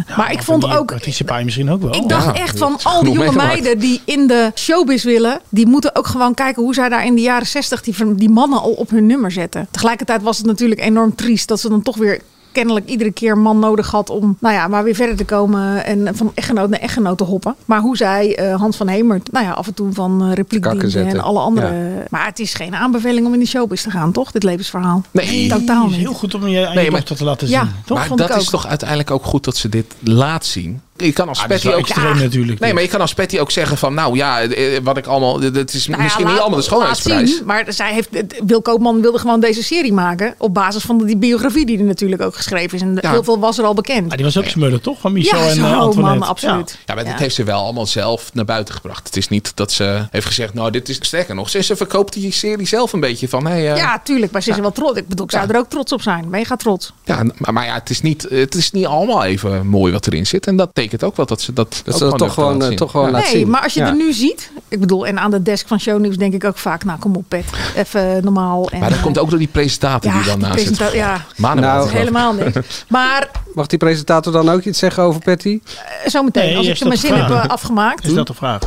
[0.07, 1.95] eh, maar ik vond Die ook, Patricia misschien ook wel.
[1.95, 2.33] ik dacht Ja.
[2.43, 6.33] echt van al die jonge meiden die in de showbiz willen, die moeten ook gewoon
[6.33, 9.31] kijken hoe zij daar in de jaren zestig die, die mannen al op hun nummer
[9.31, 9.67] zetten.
[9.71, 12.19] Tegelijkertijd was het natuurlijk enorm triest dat ze dan toch weer
[12.51, 15.85] kennelijk iedere keer een man nodig had om nou ja, maar weer verder te komen
[15.85, 17.55] en van echtgenoot naar echtgenoot te hoppen.
[17.65, 20.65] Maar hoe zij eh, Hans van Hemert nou ja, af en toe van eh, repliek
[20.65, 22.03] en alle andere.
[22.09, 24.31] Maar het is geen aanbeveling om in de showbiz te gaan, toch?
[24.31, 25.01] Dit levensverhaal.
[25.11, 25.49] Nee.
[25.49, 25.95] totaal Het niet.
[25.99, 27.71] is heel goed om je aan Nee, je maar- dochter te laten Ja, zien.
[27.85, 27.97] Toch?
[27.97, 30.81] maar vond ik dat is toch uiteindelijk ook goed dat ze dit laat zien.
[30.97, 32.59] Je kan als Ah, dat Patty wel ook extreem natuurlijk.
[32.59, 35.41] Nee, maar je kan als Patty ook zeggen van, nou ja, eh, wat ik allemaal,
[35.41, 37.35] het is Nou ja, misschien laat- niet allemaal de schoonheidsprijs.
[37.35, 38.09] zien, maar zij heeft,
[38.45, 40.35] Wil Koopman wilde gewoon deze serie maken.
[40.37, 42.81] Op basis van die biografie die er natuurlijk ook geschreven is.
[42.81, 43.11] En Ja.
[43.11, 44.07] heel veel was er al bekend.
[44.07, 44.99] Maar die was ook smullen, toch?
[44.99, 46.19] Van Michel Ja, en zo, eh, Antoinette.
[46.19, 46.77] man, absoluut.
[46.85, 47.19] Ja, maar dat Ja.
[47.19, 49.05] heeft ze wel allemaal zelf naar buiten gebracht.
[49.07, 51.49] Het is niet dat ze heeft gezegd, nou dit is sterker nog.
[51.49, 54.31] Ze, ze verkoopt die serie zelf een beetje van, hey, eh, Ja, tuurlijk.
[54.31, 54.97] Maar ze is wel trots.
[54.99, 56.29] Ik bedoel, ik zou er ook trots op zijn.
[56.29, 56.93] Mega trots.
[57.03, 60.25] Ja, maar, maar ja, het is, niet, het is niet allemaal even mooi wat erin
[60.27, 60.47] zit.
[60.47, 62.61] En dat betekent ook wel dat ze dat, Dat ook ze dat toch gewoon, laten
[62.61, 62.77] eh, zien.
[62.77, 63.11] toch gewoon Ja.
[63.11, 63.49] laten Nee, zien.
[63.49, 63.87] maar als je Ja.
[63.87, 64.51] er nu ziet.
[64.67, 66.83] Ik bedoel, en aan de desk van Shownieuws denk ik ook vaak.
[66.83, 67.45] Nou, kom op, Pet.
[67.75, 68.69] Even normaal.
[68.69, 70.91] En, Maar dat eh, komt ook door die presentator ja, die dan naast zit.
[70.93, 71.25] ja.
[71.37, 72.85] Maanden Nou, helemaal niks.
[72.87, 75.59] Maar Mag die presentator dan ook iets zeggen over Patty?
[75.63, 78.05] eh, zometeen, Nee, als ik er mijn zin heb eh, afgemaakt.
[78.05, 78.61] Is dat de vraag?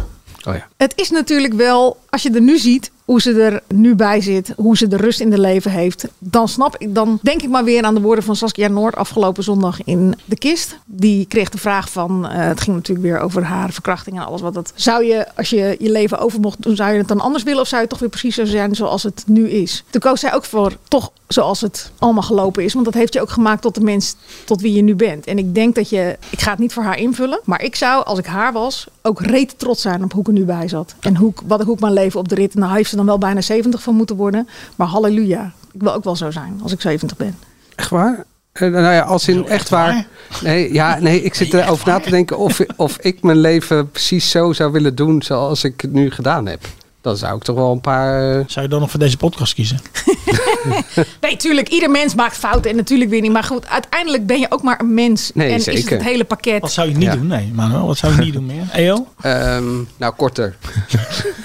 [0.48, 0.66] Oh ja.
[0.76, 4.52] Het is natuurlijk wel, als je er nu ziet hoe ze er nu bij zit,
[4.56, 7.64] hoe ze de rust in de leven heeft, dan snap ik, dan denk ik maar
[7.64, 10.76] weer aan de woorden van Saskia Noord afgelopen zondag in de kist.
[10.84, 14.40] Die kreeg de vraag van, eh, het ging natuurlijk weer over haar verkrachting en alles
[14.40, 14.72] wat dat.
[14.74, 17.60] Zou je, als je je leven over mocht doen, zou je het dan anders willen
[17.60, 19.84] of zou je toch weer precies zo zijn zoals het nu is?
[19.90, 23.20] Toen koos zij ook voor toch zoals het allemaal gelopen is, want dat heeft je
[23.20, 25.26] ook gemaakt tot de mens tot wie je nu bent.
[25.26, 28.04] En ik denk dat je, ik ga het niet voor haar invullen, maar ik zou,
[28.04, 30.94] als ik haar was, ook reet trots zijn op hoe ik er nu bij zat.
[31.00, 32.54] En hoe, wat hoe ik mijn leven op de rit.
[32.54, 34.48] Nou heeft ze dan wel bijna 70 van moeten worden.
[34.76, 35.52] Maar halleluja.
[35.72, 37.38] Ik wil ook wel zo zijn als ik 70 ben.
[37.76, 38.24] Echt waar?
[38.52, 40.06] Eh, nou ja, als in echt waar.
[40.42, 44.30] Nee, ja, nee, ik zit erover na te denken of, of ik mijn leven precies
[44.30, 46.66] zo zou willen doen zoals ik het nu gedaan heb.
[47.00, 48.38] Dan zou ik toch wel een paar.
[48.38, 49.78] eh, Zou je dan nog voor deze podcast kiezen?
[51.20, 51.68] Nee, tuurlijk.
[51.68, 53.32] Ieder mens maakt fouten en natuurlijk weer niet.
[53.32, 55.30] Maar goed, uiteindelijk ben je ook maar een mens.
[55.34, 55.96] Nee, en is het zeker.
[55.96, 56.60] het hele pakket.
[56.60, 57.12] Wat zou je niet Ja.
[57.16, 57.26] doen?
[57.26, 58.68] Nee, Manuel, wat zou je niet doen meer?
[58.72, 59.06] EO?
[59.20, 59.64] ehm,
[59.96, 60.56] nou, korter.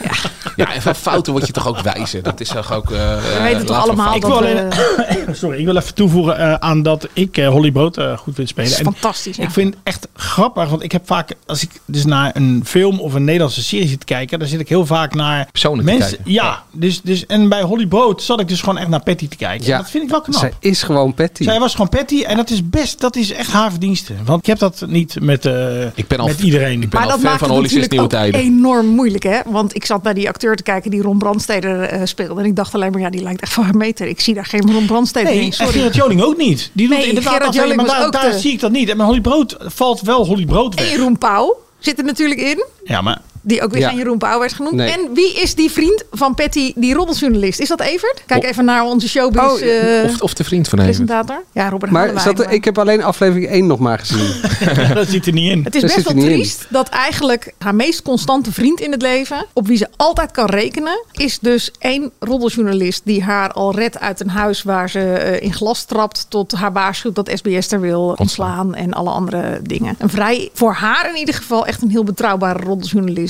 [0.04, 0.12] Ja,
[0.56, 2.24] en van fouten word je toch ook wijzer.
[2.24, 2.92] Dat is toch ook...
[2.92, 4.40] eh, We weten toch allemaal Ik dat...
[4.40, 8.00] wil, eh, alleen, sorry, ik wil even toevoegen eh, aan dat ik eh, Holly Brood
[8.18, 8.72] goed vind spelen.
[8.72, 9.38] is En fantastisch.
[9.38, 9.44] Ja.
[9.44, 13.00] Ik vind het echt grappig, want ik heb vaak, als ik dus naar een film
[13.00, 15.92] of een Nederlandse serie zit te kijken, dan zit ik heel vaak naar Personen te
[15.92, 16.16] mensen.
[16.16, 16.32] kijken.
[16.34, 19.36] Ja, dus, dus, en bij Holly Brood zat ik dus gewoon echt naar Patty te
[19.38, 19.66] kijken.
[19.66, 19.72] Ja.
[19.76, 20.40] En dat vind ik wel knap.
[20.40, 21.44] Zij is gewoon Patty.
[21.44, 24.14] Zij was gewoon Patty en dat is best, dat is echt haar verdienste.
[24.26, 26.82] Want ik heb dat niet met, eh, Ik ben al- met iedereen.
[26.82, 28.58] ik ben maar al dat fan maakt van het Holly sinds natuurlijk nieuwe ook tijden.
[28.60, 29.40] enorm moeilijk, hè?
[29.46, 32.40] Want ik zat naar die acteur te kijken die Ron Brandsteder eh, speelde.
[32.42, 34.08] En ik dacht alleen maar, ja, die lijkt echt van haar meter.
[34.08, 35.46] Ik zie daar geen Ron Brandsteder Nee, in.
[35.46, 35.72] en Sorry.
[35.72, 36.70] Gerard Joling ook niet.
[36.74, 38.90] Die doet Nee, inderdaad Gerard Joling maar daar, zie ik dat niet.
[38.90, 40.86] En Holly Brood valt wel Holly Brood weg.
[40.86, 42.66] En Jeroen Pauw zit er natuurlijk in.
[42.84, 43.88] Ja, maar Die ook weer Ja.
[43.90, 44.76] geen Jeroen Pauw werd genoemd.
[44.76, 44.90] Nee.
[44.92, 47.60] En wie is die vriend van Patty, die roddeljournalist?
[47.60, 48.24] Is dat Evert?
[48.26, 48.50] Kijk Oh.
[48.50, 50.88] even naar onze showbiz Oh, eh, Of, of de vriend van hem.
[50.88, 51.44] presentator.
[51.52, 54.34] Ja, Robert Maar zat er- ik heb alleen aflevering 1 nog maar gezien.
[54.94, 55.64] dat zit er niet in.
[55.64, 56.20] Het is best wel in.
[56.24, 60.46] triest dat eigenlijk haar meest constante vriend in het leven, op wie ze altijd kan
[60.46, 65.42] rekenen, is dus één roddeljournalist die haar al redt uit een huis waar ze eh,
[65.42, 69.96] in glas trapt, tot haar waarschuwt dat SBS er wil ontslaan en alle andere dingen.
[70.00, 72.60] Een vrij, voor haar in ieder geval, echt een heel betrouwbare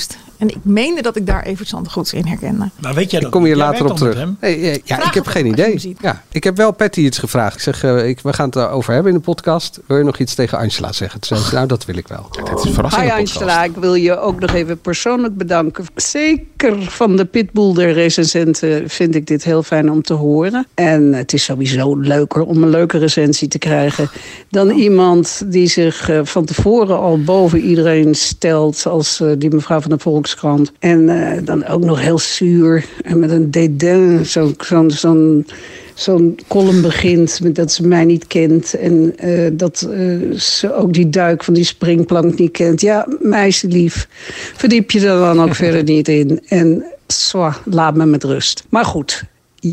[0.08, 2.70] just En ik meende dat ik daar Evert Zandegoeds in herkende.
[2.80, 3.34] Maar weet jij Ik dat?
[3.34, 4.14] kom hier later op terug.
[4.40, 5.96] Nee, nee, ja, Vraag ik heb geen idee.
[6.00, 7.54] Ja, ik heb wel Patty iets gevraagd.
[7.54, 9.80] Ik zeg, eh, ik, we gaan het erover hebben in de podcast.
[9.86, 11.20] Wil je nog iets tegen Angela zeggen?
[11.20, 12.28] Toen zei ze, nou, dat wil ik wel.
[12.44, 15.84] Het is een Hi Angela, ik wil je ook nog even persoonlijk bedanken.
[15.94, 20.66] Zeker van de Pitbull der recensenten vind ik dit heel fijn om te horen.
[20.74, 24.08] En het is sowieso leuker om een leuke recensie te krijgen...
[24.50, 28.86] dan iemand die zich eh, van tevoren al boven iedereen stelt...
[28.86, 30.72] als eh, die mevrouw van de Volkskrant.
[30.78, 34.54] En eh, dan ook nog heel zuur en met een dédain, zo'n...
[34.58, 35.46] zo'n zo'n
[35.94, 38.74] zo'n column begint met dat ze mij niet kent.
[38.74, 42.80] En eh, dat eh, ze ook die duik van die springplank niet kent.
[42.80, 44.08] Ja, meisjelief,
[44.56, 46.40] verdiep je er dan ook verder niet in.
[46.48, 48.64] En zwa, laat me met rust.
[48.68, 49.22] Maar goed,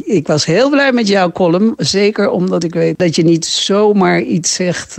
[0.06, 1.74] ik was heel blij met jouw column.
[1.78, 4.98] Zeker omdat ik weet dat je niet zomaar iets zegt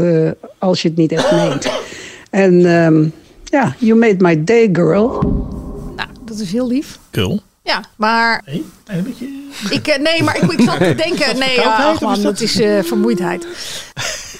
[0.58, 1.68] als je het niet echt meent.
[2.30, 3.04] En ehm,
[3.54, 5.08] ja, you made my day, girl.
[5.96, 6.98] Nou, dat is heel lief.
[7.12, 7.40] Cool.
[7.62, 9.26] Ja, maar Nee, een beetje...
[9.70, 12.60] ik, eh, nee, maar ik, ik zat te denken, nee, of man, dat dat- is
[12.60, 13.46] eh, vermoeidheid.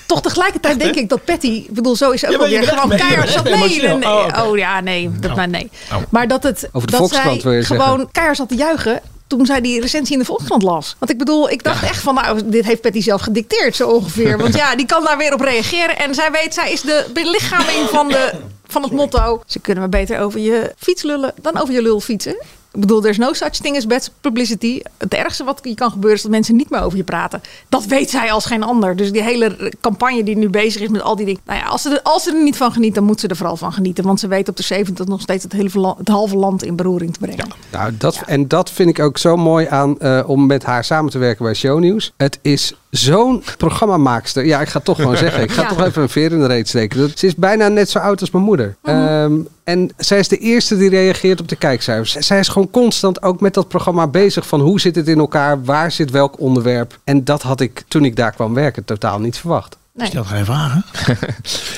[0.06, 2.88] Toch tegelijkertijd denk ik dat Patty, ik bedoel, zo is ze ook Ja, alweer gewoon
[2.98, 3.44] keihard zat.
[3.44, 5.36] Nee, nee, Oh, oh ja, nee, dat Oh.
[5.36, 5.70] maar nee.
[5.92, 5.96] Oh.
[6.10, 8.08] Maar dat het, Over de dat zij gewoon zeggen.
[8.12, 10.96] keihard zat te juichen toen zij die recensie in de Volkskrant las.
[10.98, 14.38] Want ik bedoel, ik dacht echt van, nou, dit heeft Patty zelf gedicteerd zo ongeveer.
[14.42, 15.98] Want ja, die kan daar weer op reageren.
[15.98, 18.32] En zij weet, zij is de belichaming van, de,
[18.75, 19.43] van het motto.
[19.47, 22.37] Ze kunnen maar beter over je fiets lullen dan over je lul fietsen.
[22.75, 24.81] Ik bedoel, there's no such thing as bad publicity.
[24.99, 27.41] Het ergste wat je kan gebeuren is dat mensen niet meer over je praten.
[27.68, 28.97] Dat weet zij als geen ander.
[28.97, 31.41] Dus die hele campagne die nu bezig is met al die dingen.
[31.45, 33.37] Nou ja, als ze, er, als ze er niet van geniet, dan moet ze er
[33.37, 34.05] vooral van genieten.
[34.05, 37.12] Want ze weet op de 70 nog steeds het, hele, het halve land in beroering
[37.12, 37.49] te brengen.
[37.72, 41.11] Nou, dat, En dat vind ik ook zo mooi aan eh, om met haar samen
[41.11, 42.12] te werken bij Shownieuws.
[42.16, 44.45] Het is zo'n programmamaakster.
[44.47, 45.42] Ja, ik ga het toch gewoon zeggen.
[45.42, 45.68] Ik ga Ja.
[45.68, 46.99] toch even een veer in de reet steken.
[47.01, 48.76] Dat- Ze is bijna net zo oud als mijn moeder.
[48.82, 49.32] Ehm,
[49.64, 52.12] en zij is de eerste die reageert op de kijkcijfers.
[52.26, 55.64] Zij is gewoon constant ook met dat programma bezig van hoe zit het in elkaar,
[55.64, 56.99] waar zit welk onderwerp.
[57.05, 59.76] En dat had ik toen ik daar kwam werken totaal niet verwacht.
[59.95, 60.07] Nee.
[60.09, 60.84] Stel geen vragen.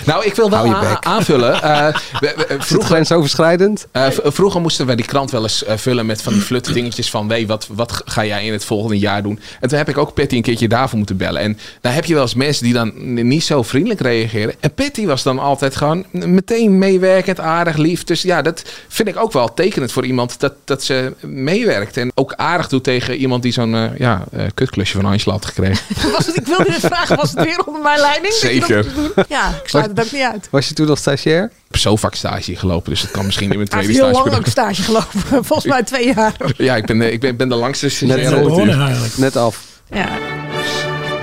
[0.06, 1.62] Nou, ik wil wel aanvullen.
[1.62, 1.86] Eh,
[2.20, 3.86] we- we- vroeger, grensoverschrijdend?
[3.92, 6.72] eh, v- vroeger moesten we die krant wel eens eh, vullen met van die flutte
[6.72, 7.28] dingetjes van...
[7.28, 9.40] Wee, wat, wat ga jij in het volgende jaar doen?
[9.60, 11.40] En toen heb ik ook Patty een keertje daarvoor moeten bellen.
[11.42, 12.92] En daar heb je wel eens mensen die dan
[13.28, 14.54] niet zo vriendelijk reageren.
[14.60, 18.04] En Patty was dan altijd gewoon meteen meewerkend, aardig, lief.
[18.04, 21.96] Dus ja, dat vind ik ook wel tekenend voor iemand dat, dat ze meewerkt.
[21.96, 25.84] En ook aardig doet tegen iemand die zo'n ja, eh, kutklusje van Angela had gekregen.
[26.16, 28.86] Was het, ik wilde dit vragen, was het weer onder mijn dat je dat Zeker.
[29.28, 30.48] Ja, ik sluit het ook niet uit.
[30.50, 31.44] Was je toen nog stagiair?
[31.44, 34.10] Ik heb zo vaak stage gelopen, dus het kan misschien in mijn tweede heeft heel
[34.10, 35.20] stage lang ook stage gelopen.
[35.44, 36.34] Volgens mij twee jaar.
[36.56, 38.30] Ja, ik ben, eh, ik ben, ben de langste Net, stagiair
[38.66, 39.64] net, ooit net af.
[39.90, 40.08] Ja.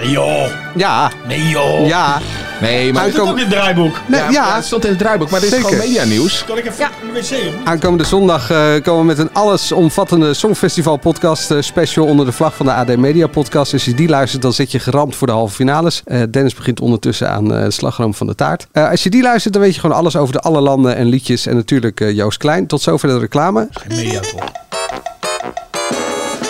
[0.03, 0.45] Nee joh.
[0.75, 1.11] Ja.
[1.27, 1.87] Nee joh.
[1.87, 2.21] Ja.
[2.61, 3.05] Nee, maar...
[3.05, 3.99] Het ook in het draaiboek?
[4.07, 4.55] Nee, ja, ja.
[4.55, 5.71] het stond in het draaiboek, maar dit is Zeker.
[5.71, 6.45] gewoon medianieuws.
[6.45, 7.47] Kan ik even in de wc?
[7.47, 7.53] of?
[7.63, 12.55] Aankomende zondag eh, komen we met een allesomvattende Songfestival podcast eh, special onder de vlag
[12.55, 13.73] van de AD Media podcast.
[13.73, 16.01] Als je die luistert, dan zit je geramd voor de halve finales.
[16.05, 18.67] Eh, Dennis begint ondertussen aan eh, de slagroom van de taart.
[18.71, 21.05] Eh, als je die luistert, dan weet je gewoon alles over de alle landen en
[21.05, 21.45] liedjes.
[21.45, 22.67] En natuurlijk eh, Joost Klein.
[22.67, 23.67] Tot zover de reclame.
[23.71, 24.51] Geen media toch?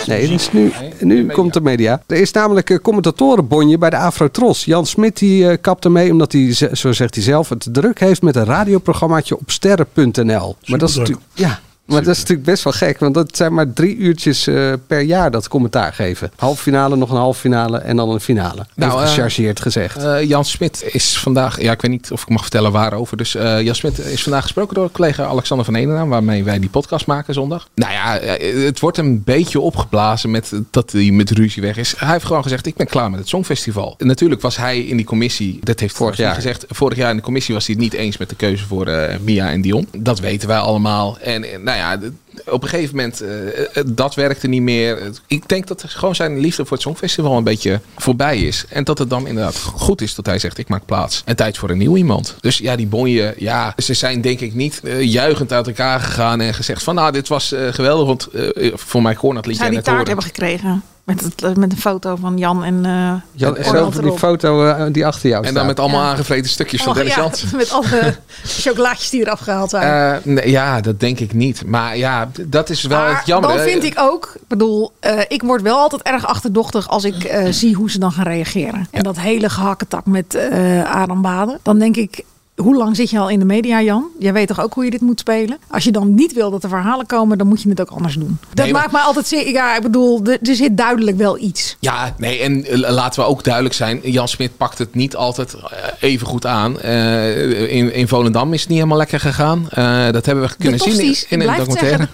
[0.07, 2.03] Nee, nu, nu komt de media.
[2.07, 4.65] Er is namelijk een commentatorenbonje bij de Afrotros.
[4.65, 8.21] Jan Smit die eh, kapt ermee omdat hij, zo zegt hij zelf, het druk heeft
[8.21, 10.55] met een radioprogrammaatje op sterren.nl.
[10.65, 13.53] Maar dat is natuurlijk, ja, maar dat is natuurlijk best wel gek, want dat zijn
[13.53, 16.31] maar drie uurtjes eh, per jaar dat commentaar geven.
[16.35, 18.65] Halve finale, nog een halve finale en dan een finale.
[18.75, 19.97] Nou, Nou, eh, gechargeerd gezegd.
[19.97, 23.17] Eh, Jan Smit is vandaag, ja, ik weet niet of ik mag vertellen waarover.
[23.17, 27.05] Dus Jan Smit is vandaag gesproken door collega Alexander van Eenenaan, waarmee wij die podcast
[27.05, 27.67] maken zondag.
[27.75, 28.19] Nou ja,
[28.65, 31.93] het wordt een beetje opgeblazen met dat hij met ruzie weg is.
[31.97, 33.95] Hij heeft gewoon gezegd: Ik ben klaar met het Songfestival.
[33.97, 36.65] En natuurlijk was hij in die commissie, dat heeft vorig jaar gezegd.
[36.69, 39.51] Vorig jaar in de commissie was hij het niet eens met de keuze voor Mia
[39.51, 39.87] en Dion.
[39.97, 41.17] Dat weten wij allemaal.
[41.19, 45.11] En nou ja, d- op een gegeven moment, eh, eh, dat werkte niet meer.
[45.27, 48.65] Ik denk dat gewoon zijn liefde voor het Songfestival een beetje voorbij is.
[48.69, 51.21] En dat het dan inderdaad goed is dat hij zegt, ik maak plaats.
[51.25, 52.35] En tijd voor een nieuw iemand.
[52.39, 56.41] Dus ja, die bonje, ja, ze zijn denk ik niet eh, juichend uit elkaar gegaan
[56.41, 58.07] en gezegd van, nou, dit was eh, geweldig.
[58.07, 60.83] Want eh, voor mij kon dat liedje Zou die taart hebben gekregen?
[61.03, 64.85] Met, het, met een foto van Jan en uh, Jan, zo van die foto eh,
[64.91, 65.57] die achter jou En staat.
[65.57, 69.69] dan met allemaal aangevreten stukjes van Oh, Dennis ja, met alle chocolaatjes die eraf gehaald
[69.69, 70.13] zijn.
[70.13, 71.65] Eh, nee, ja, dat denk ik niet.
[71.65, 73.49] Maar ja, dat is wel maar het jammer.
[73.49, 77.23] dan vind ik ook, ik bedoel, eh, ik word wel altijd erg achterdochtig als ik
[77.23, 78.87] eh, zie hoe ze dan gaan reageren.
[78.91, 81.59] En dat hele gehakketak met eh Adam Baden.
[81.61, 82.23] Dan denk ik,
[82.55, 84.05] hoe lang zit je al in de media, Jan?
[84.19, 85.57] Jij weet toch ook hoe je dit moet spelen?
[85.67, 88.13] Als je dan niet wil dat er verhalen komen, dan moet je het ook anders
[88.15, 88.37] doen.
[88.53, 89.51] Dat Nee, maar- maakt mij altijd zeer.
[89.51, 91.77] Ja, ik bedoel, er, zit duidelijk wel iets.
[91.79, 93.99] Ja, nee, en eh, laten we ook duidelijk zijn.
[94.03, 95.59] Jan Smit pakt het niet altijd eh,
[95.99, 96.79] even goed aan.
[96.79, 99.67] Eh, in, in Volendam is het niet helemaal lekker gegaan.
[100.11, 102.07] Dat hebben we kunnen zien in, in een zeggen, documentaire.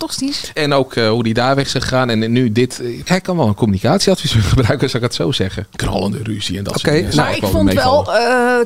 [0.53, 2.09] En ook hoe die daar weg is gegaan.
[2.09, 2.81] En nu dit.
[3.05, 5.67] Hij kan wel een communicatieadviseur gebruiken, zou ik het zo zeggen.
[5.75, 7.15] Knallende ruzie en dat soort dingen.
[7.15, 8.09] Maar ook ik vond wel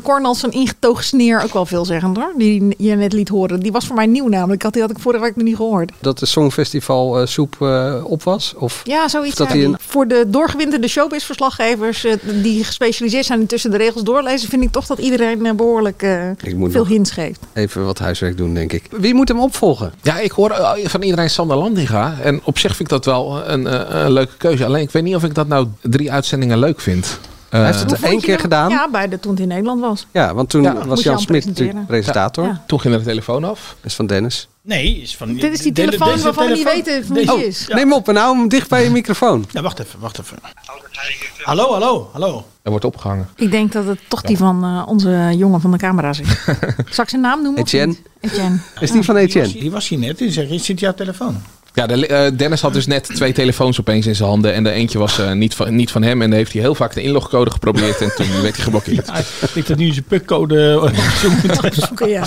[0.03, 2.34] Cornels zijn ingetogen sneer ook wel veelzeggend hoor.
[2.38, 3.59] Die je net liet horen.
[3.59, 4.61] Die was voor mij nieuw namelijk.
[4.61, 5.91] Dat die had ik vorige week nog niet gehoord.
[5.99, 8.53] Dat de Songfestival eh, soep eh, op was?
[8.57, 9.41] Of, Ja, zoiets.
[9.41, 14.03] of dat een, Voor de doorgewinterde showbiz-verslaggevers eh, die gespecialiseerd zijn in tussen de regels
[14.03, 16.30] doorlezen, vind ik toch dat iedereen eh, behoorlijk eh,
[16.70, 17.39] veel hints geeft.
[17.53, 18.84] even wat huiswerk doen, denk ik.
[18.91, 19.93] Wie moet hem opvolgen?
[20.01, 22.18] Ja, ik hoor van iedereen Sander Landinga.
[22.22, 24.66] En op zich vind ik dat wel een, eh, een leuke keuze.
[24.66, 27.20] Alleen ik weet niet of ik dat nou drie uitzendingen leuk vind.
[27.62, 28.70] Hij heeft het Eh, er één keer gedaan.
[28.70, 30.08] Ja, bij de toen het in Nederland was.
[30.12, 30.74] Ja, want toen Ja.
[30.86, 32.45] was Jan Jan Smit natuurlijk presentator.
[32.45, 32.64] Ja.
[32.68, 33.76] Toen ging er de telefoon af.
[33.82, 34.47] Dat is van Dennis.
[34.62, 37.45] Nee, is van Dit is die de- telefoon deze waarvan we niet weten van wie
[37.47, 37.66] is.
[37.68, 37.76] Ja.
[37.76, 39.45] Neem op en hou hem dicht bij je microfoon.
[39.51, 40.38] Ja, wacht even, wacht even.
[41.43, 42.45] Hallo, hallo, hallo.
[42.62, 43.28] Er wordt opgehangen.
[43.36, 46.28] Ik denk dat het toch die van eh, onze jongen van de camera's is.
[46.89, 47.62] Zal ik zijn naam noemen?
[47.62, 47.95] Etienne.
[48.20, 48.58] Etienne.
[48.80, 49.51] Is die van Etienne?
[49.54, 50.18] Die was hier net.
[50.18, 51.41] Die zegt, zit jouw telefoon?
[51.74, 54.53] Ja, de, eh, Dennis had dus net twee telefoons opeens in zijn handen.
[54.53, 56.21] En de eentje was eh, niet, van, niet van hem.
[56.21, 58.01] En dan heeft hij heel vaak de inlogcode geprobeerd.
[58.01, 59.07] En toen werd hij geblokkeerd.
[59.07, 60.91] Ja, ik denk dat nu zijn pukcode
[61.71, 62.24] Zoeken, ja.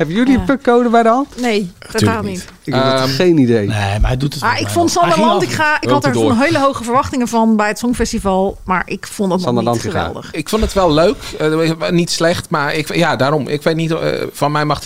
[0.00, 1.40] Hebben jullie een pukcode bij de hand?
[1.40, 2.44] Nee, totaal niet.
[2.64, 3.66] Ik heb Ehm, geen idee.
[3.66, 5.02] Nee, maar hij doet het Maar wel ik vond wel.
[5.02, 7.68] Hij Sander ging Land, ik, ga, ik had er van hele hoge verwachtingen van bij
[7.68, 8.58] het Songfestival.
[8.64, 10.32] Maar ik vond het nog niet geweldig.
[10.32, 11.16] Ik vond het wel leuk.
[11.38, 12.50] eh, niet slecht.
[12.50, 13.48] Maar ik, ja, daarom.
[13.48, 13.90] Ik weet niet.
[13.90, 14.80] eh, van mij mag.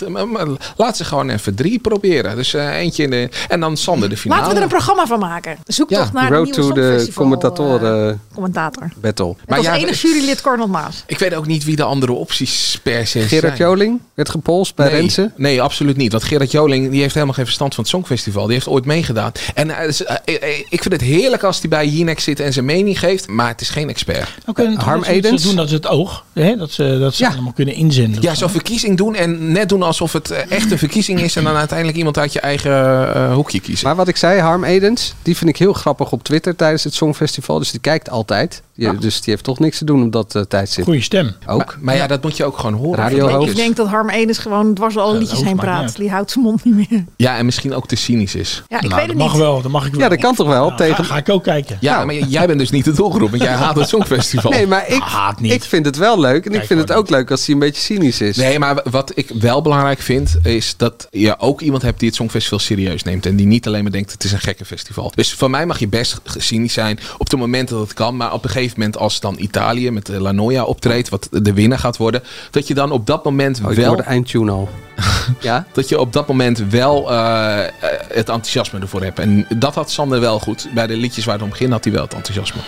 [0.75, 2.35] laat ze gewoon even drie proberen.
[2.35, 3.29] Dus eh, eentje in de.
[3.47, 4.39] En dan Sander de finale.
[4.41, 5.57] Laten we er een programma van maken.
[5.65, 8.89] Zoek Ja, toch naar Road de nieuwe to the Songfestival, commentatoren commentator.
[9.01, 9.35] battle.
[9.47, 11.03] Maar als ja, enige jurylid Cornel Maas.
[11.07, 13.69] Ik weet ook niet wie de andere opties per se Gerard zijn.
[13.69, 15.01] Joling werd gepolst bij nee,
[15.35, 16.11] Nee, absoluut niet.
[16.11, 18.43] Want Gerard Joling die heeft helemaal geen verstand van het Songfestival.
[18.45, 19.31] Die heeft ooit meegedaan.
[19.53, 22.53] En eh, dus, eh, eh, ik vind het heerlijk als hij bij Jinek zit en
[22.53, 23.27] zijn mening geeft.
[23.27, 24.29] Maar het is geen expert.
[24.75, 25.43] Harm Edens?
[25.43, 27.29] doen dat ze het oog, hè, dat ze, dat ze Ja.
[27.31, 28.21] allemaal kunnen inzenden.
[28.21, 31.35] Ja, zo'n verkiezing doen en net doen alsof het echt een verkiezing is.
[31.35, 33.87] En dan uiteindelijk iemand uit je eigen hoekje kiezen.
[33.87, 36.93] Maar wat ik zei, Harm Edens, die vind ik heel grappig op Twitter tijdens het
[36.93, 37.59] Songfestival.
[37.59, 38.61] Dus die kijkt altijd.
[38.79, 38.99] Ah.
[38.99, 40.83] Dus die heeft toch niks te doen op dat eh, tijdstip.
[40.83, 41.35] Goeie stem.
[41.47, 41.57] Ook.
[41.57, 42.99] Maar, maar ja, dat moet je ook gewoon horen.
[42.99, 45.95] Radio Ik denk dat Harm Edens gewoon dwars Ja, liedjes heen praat.
[45.95, 47.05] Die houdt zijn mond niet meer.
[47.17, 48.63] Ja, en misschien ook te cynisch is.
[48.67, 49.41] Ja, ik Nou, weet het dat mag niet.
[49.41, 50.01] wel, dat mag ik wel.
[50.01, 50.69] Ja, dat kan toch wel?
[50.69, 50.95] Ja, tegen...
[50.95, 51.77] ga, ga ik ook kijken.
[51.79, 52.05] Ja, Nou.
[52.05, 54.51] maar jij bent dus niet de doelgroep, want jij haat het Songfestival.
[54.51, 55.51] Nee, maar ik, Haat niet.
[55.51, 56.45] ik vind het wel leuk.
[56.45, 58.37] En ik vind het ook leuk als hij een beetje cynisch is.
[58.37, 62.17] Nee, maar wat ik wel belangrijk vind, is dat je ook iemand hebt die het
[62.17, 63.25] Songfestival serieus neemt.
[63.25, 65.11] En die niet alleen maar denkt, het is een gekke festival.
[65.15, 68.15] Dus voor mij mag je best cynisch zijn op het moment dat het kan.
[68.17, 71.53] Maar op een gegeven moment als dan Italië met de La Noia optreedt, wat de
[71.53, 72.23] winnaar gaat worden.
[72.51, 73.95] Dat je dan op dat moment Oh, wel...
[73.95, 74.69] de eindtune al.
[75.39, 75.65] ja?
[75.71, 77.69] Dat je op dat moment wel eh, eh,
[78.07, 79.19] het enthousiasme ervoor hebt.
[79.19, 80.67] En dat had Sander wel goed.
[80.73, 82.61] Bij de liedjes waar het om ging had hij wel het enthousiasme.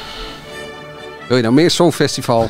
[1.27, 2.49] Wil je nou meer Songfestival?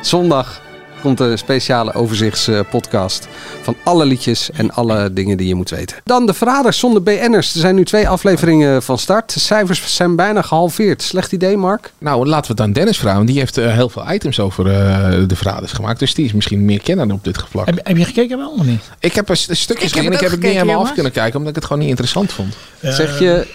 [0.00, 0.60] Zondag
[1.06, 3.28] komt een speciale overzichtspodcast
[3.62, 5.96] van alle liedjes en alle dingen die je moet weten.
[6.04, 7.54] Dan de Verraders zonder BN'ers.
[7.54, 9.34] Er zijn nu twee afleveringen van start.
[9.34, 11.02] De cijfers zijn bijna gehalveerd.
[11.02, 11.92] Slecht idee, Mark?
[11.98, 13.16] Nou, laten we het aan Dennis vragen.
[13.16, 15.98] want Die heeft eh, heel veel items over eh, de verraders gemaakt.
[15.98, 17.66] Dus die is misschien meer kenner op dit vlak.
[17.66, 18.82] Heb, heb je gekeken wel of niet?
[19.00, 20.04] Ik heb st- stukjes Ik heb gezien.
[20.04, 21.34] het Ik heb het niet gekeken, helemaal af kunnen kijken.
[21.34, 22.56] Omdat ik het gewoon niet interessant vond.
[22.80, 23.46] Zeg je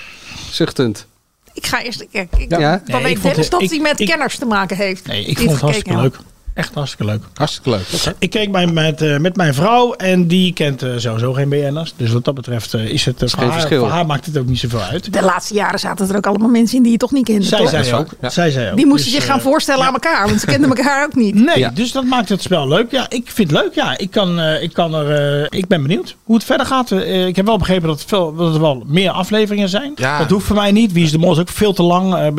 [0.51, 1.05] zuchtend.
[1.53, 2.39] Ik ga eerst kijken.
[2.41, 2.81] Ik, Ja?
[2.85, 5.07] Dan Nee, weet Dennis het- dat ik- hij met ik- kenners te maken heeft.
[5.07, 6.15] Nee, ik vond het gekeken hartstikke leuk.
[6.53, 7.21] Echt hartstikke leuk.
[7.33, 8.15] Hartstikke leuk.
[8.19, 11.93] Ik keek bij, met, eh, met mijn vrouw en die kent eh, sowieso geen BN'ers.
[11.97, 13.79] Dus wat dat betreft eh, is het voor, geen haar, verschil.
[13.79, 15.13] voor haar maakt het ook niet zoveel uit.
[15.13, 17.43] De laatste jaren zaten er ook allemaal mensen in die je toch niet kende.
[17.43, 17.69] Zij toch?
[17.69, 18.07] zei ook.
[18.21, 18.29] ja.
[18.29, 18.75] Zij zei ook.
[18.75, 21.35] Die moesten Dus, zich gaan voorstellen aan elkaar, want ze kenden elkaar ook niet.
[21.35, 21.69] Nee, Ja.
[21.69, 22.91] dus dat maakt het spel leuk.
[22.91, 23.73] Ja, ik vind het leuk.
[23.75, 26.91] Ja, ik, kan, eh, ik, kan er, eh, ik ben benieuwd hoe het verder gaat.
[26.91, 29.91] Eh, ik heb wel begrepen dat, veel, dat er wel meer afleveringen zijn.
[29.95, 30.17] Ja.
[30.17, 30.91] Dat hoeft voor mij niet.
[30.91, 32.35] Wie is de Mol is ook veel te lang.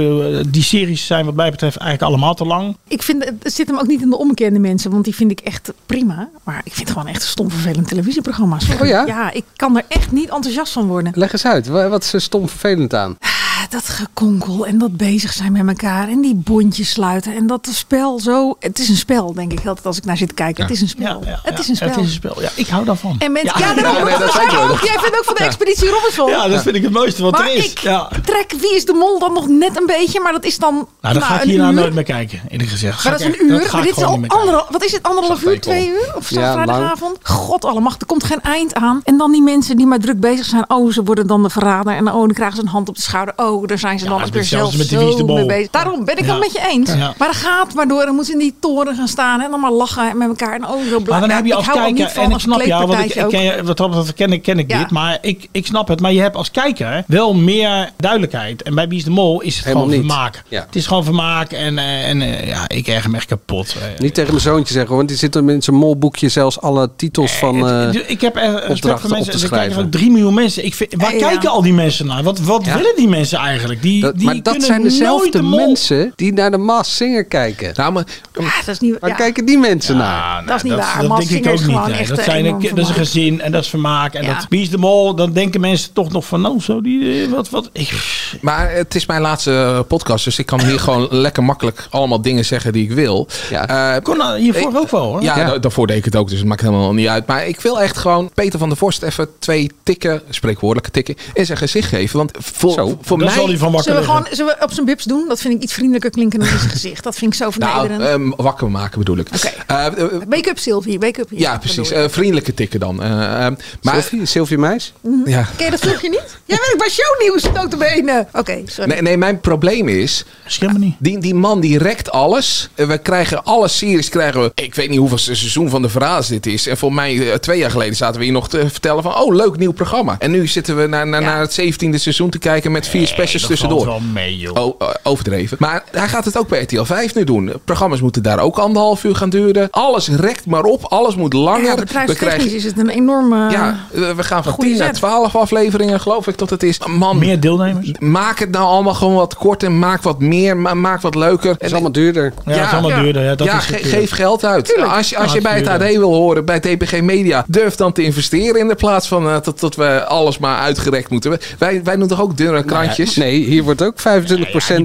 [0.50, 2.76] Die series zijn wat mij betreft eigenlijk allemaal te lang.
[2.88, 5.40] Ik vind, het zit hem ook niet in de onbekende mensen, want die vind ik
[5.40, 6.28] echt prima.
[6.44, 8.58] Maar ik vind gewoon echt stom vervelend televisieprogramma.
[8.58, 8.80] Sorry.
[8.80, 9.06] Oh ja?
[9.06, 11.12] Ja, ik kan er echt niet enthousiast van worden.
[11.14, 11.66] Leg eens uit.
[11.66, 13.16] Wa- Wat is er stom vervelend aan?
[13.58, 17.66] Ah, Dat gekonkel en dat bezig zijn met elkaar en die bondjes sluiten en dat
[17.66, 18.56] het spel zo...
[18.60, 20.62] Het is een spel, denk ik altijd als ik naar zit te kijken.
[20.62, 21.22] Het is een spel.
[21.42, 21.88] het is een spel.
[21.88, 22.40] Het is een spel.
[22.42, 23.16] Ja, ik hou daarvan.
[23.18, 23.68] En mensen, Ja.
[23.68, 25.46] ja, daarom, nee, dat ook jij vindt ook van de Ja.
[25.46, 26.28] Expeditie Robinson.
[26.30, 27.70] Ja, dat vind ik het mooiste wat maar er is.
[27.70, 28.08] ik Ja.
[28.24, 31.14] trek Wie is de Mol dan nog net een beetje, maar dat is dan Nou,
[31.14, 31.72] dan ga ik een hier uur.
[31.72, 33.00] nooit meer kijken, eerlijk gezegd.
[33.00, 33.60] Ga Maar dat is een uur.
[33.60, 34.38] ga Maar ik dit is gewoon al niet meer kijken.
[34.38, 36.12] anderhalf, wat is het, anderhalf uur, twee uur?
[36.16, 37.18] Of zo Ja, vrijdagavond?
[37.22, 39.00] God allemaal, er komt geen eind aan.
[39.04, 40.64] En dan die mensen die maar druk bezig zijn.
[40.70, 41.94] Oh, ze worden dan de verrader.
[41.96, 43.34] En oh, dan krijgen ze een hand op de schouder.
[43.42, 44.86] Oh, daar zijn ze dan weer zelfs zelf met
[45.18, 45.34] zo Mol.
[45.36, 45.70] mee bezig.
[45.70, 46.30] Daarom ben ik Ja.
[46.30, 46.92] het met je eens.
[46.92, 47.14] Ja.
[47.18, 48.04] Maar dat gaat maar door.
[48.04, 50.54] Dan moeten ze in die toren gaan staan en dan maar lachen met elkaar.
[50.54, 51.18] En oh, zo blij.
[51.18, 53.62] Maar dan heb je als kijker, van en ik snap jou, want ik, ken, je-
[53.64, 54.78] wat dat betreft ken ik, ken ik Ja.
[54.78, 56.00] dit, maar ik, ik snap het.
[56.00, 58.62] Maar je hebt als kijker wel meer duidelijkheid.
[58.62, 60.10] En bij Wie is de Mol is het Helemaal gewoon niet.
[60.12, 60.42] vermaak.
[60.48, 60.60] Ja.
[60.66, 63.74] Het is gewoon vermaak en, eh, en eh, ja, ik erger me echt kapot.
[63.80, 66.90] Eh, Niet tegen mijn zoontje zeggen, want die zit er in zijn molboekje zelfs alle
[66.96, 69.36] titels van eh ik heb er respect voor op mensen.
[69.38, 70.64] te Er kijken van 3 miljoen mensen.
[70.64, 72.22] Ik vind, waar kijken al die mensen naar?
[72.22, 72.74] Wat, wat Ja.
[72.76, 73.82] willen die mensen eigenlijk?
[73.82, 77.72] Die, Dat- die maar dat zijn dezelfde mensen die naar de Maas Singer kijken.
[77.76, 78.04] Nou, maar,
[78.38, 79.16] Ja, dat is niet Waar ja.
[79.16, 80.20] kijken die mensen naar?
[80.34, 81.08] nou, Dat is niet waar.
[81.08, 81.68] Dat denk ik ook is niet.
[81.76, 81.98] gewoon nee.
[81.98, 84.14] echt Dat, een zijn een, dat is een gezin en dat is vermaak.
[84.14, 84.34] En Ja.
[84.34, 87.30] dat Wie is de Mol, dan denken mensen toch nog van, nou zo, die, eh,
[87.30, 87.70] wat, wat.
[87.72, 87.92] Ik,
[88.40, 92.22] Maar het is mijn laatste eh, podcast, dus ik kan hier gewoon lekker makkelijk allemaal
[92.22, 93.28] dingen zeggen die ik wil.
[93.50, 93.94] Ja.
[93.96, 95.22] Eh, kon nou hiervoor ook wel hoor.
[95.22, 95.46] ja, Ja.
[95.46, 97.26] da- daarvoor deed ik het ook, dus het maakt helemaal niet uit.
[97.26, 101.46] Maar ik wil echt gewoon Peter van der Vorst even twee tikken, spreekwoordelijke tikken, in
[101.46, 102.16] zijn gezicht geven.
[102.16, 103.34] Want voor, Zo, voor mij...
[103.34, 105.24] zal hij van wakker Zullen we, gewoon, zullen we op zijn bips doen?
[105.28, 107.04] Dat vind ik iets vriendelijker klinken dan in zijn gezicht.
[107.04, 108.32] Dat vind ik zo nou, vernederend.
[108.36, 109.28] ehm, wakker maken bedoel ik.
[109.34, 109.48] Oké.
[109.66, 109.94] Eh, eh,
[110.28, 111.30] wake up Sylvie, wake up.
[111.30, 111.38] hier.
[111.40, 111.90] ja, precies.
[111.90, 113.02] Eh, vriendelijke tikken dan.
[113.02, 113.10] Eh,
[113.44, 114.92] ehm, maar, Sylvie, Sylvie Meis?
[115.24, 115.48] ja.
[115.56, 116.38] Ken je dat filmpje niet?
[116.44, 118.26] Jij werkt bij shownieuws, notabene.
[118.32, 118.90] Oké, sorry.
[118.90, 120.24] Nee, nee, mijn probleem is...
[120.46, 120.94] Schim me niet.
[120.98, 122.68] Die, die man die rekt alles.
[122.74, 124.52] We krijgen alle series krijgen we.
[124.54, 126.66] Ik weet niet hoeveel seizoen van de verhalen dit is.
[126.66, 129.14] En voor mij twee jaar geleden zaten we hier nog te vertellen van...
[129.16, 130.16] Oh, leuk nieuw programma.
[130.18, 131.26] En nu zitten we naar, naar, Ja.
[131.26, 133.84] naar het 17e seizoen te kijken met vier specials dat tussendoor.
[133.84, 134.64] valt wel mee, joh.
[134.64, 135.56] Oh, eh, overdreven.
[135.60, 137.52] Maar hij gaat het ook bij RTL 5 nu doen.
[137.64, 139.68] Programma's moeten daar ook anderhalf uur gaan duren.
[139.70, 140.84] Alles rekt maar op.
[140.84, 141.64] Alles moet langer.
[141.64, 141.74] ja,
[142.06, 142.54] we krijgen...
[142.54, 143.50] is het een enorme...
[143.50, 144.96] Ja, we gaan van goede 10 naar zet.
[144.96, 146.78] 12 afleveringen, geloof ik dat het is.
[146.86, 147.92] Man, Meer deelnemers?
[147.98, 149.72] maak het nou allemaal gewoon wat korter.
[149.72, 151.50] Maak wat meer, ma- maak wat leuker.
[151.50, 152.32] Het is allemaal duurder.
[152.44, 153.00] Ja, het is allemaal ja.
[153.02, 153.22] duurder.
[153.22, 153.96] Ja, dat ja, is het, ge- ja.
[153.96, 154.76] geef geld uit.
[154.96, 157.92] Als je, als Ja, je bij het AD wil horen, bij TPG Media, durf dan
[157.92, 161.38] te investeren in de plaats van eh, dat, dat we alles maar uitgerekt moeten.
[161.58, 163.01] Wij, wij doen toch ook dunne krantjes?
[163.16, 164.04] Nee, hier wordt ook 25%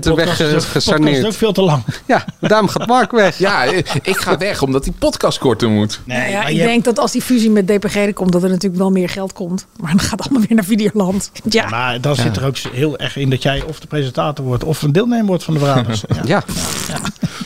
[0.04, 0.88] Die podcast is ook- podcast
[1.18, 1.84] is ook veel te lang.
[2.06, 3.38] Ja, daarom gaat Mark weg.
[3.38, 3.64] Ja,
[4.02, 6.00] ik ga weg omdat die podcast korter moet.
[6.04, 8.44] Nee, Nou ja, ik je denk dat als die fusie met DPG er komt, dat
[8.44, 9.66] er natuurlijk wel meer geld komt.
[9.80, 11.32] Maar dan gaat het allemaal weer naar Videoland.
[11.50, 14.64] Ja, Maar dan zit er ook heel erg in dat jij of de presentator wordt
[14.64, 16.04] of een deelnemer wordt van de verraders.
[16.26, 16.44] Ja.
[16.88, 16.98] Ja,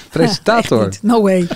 [0.10, 0.90] presentator.
[1.02, 1.48] No way.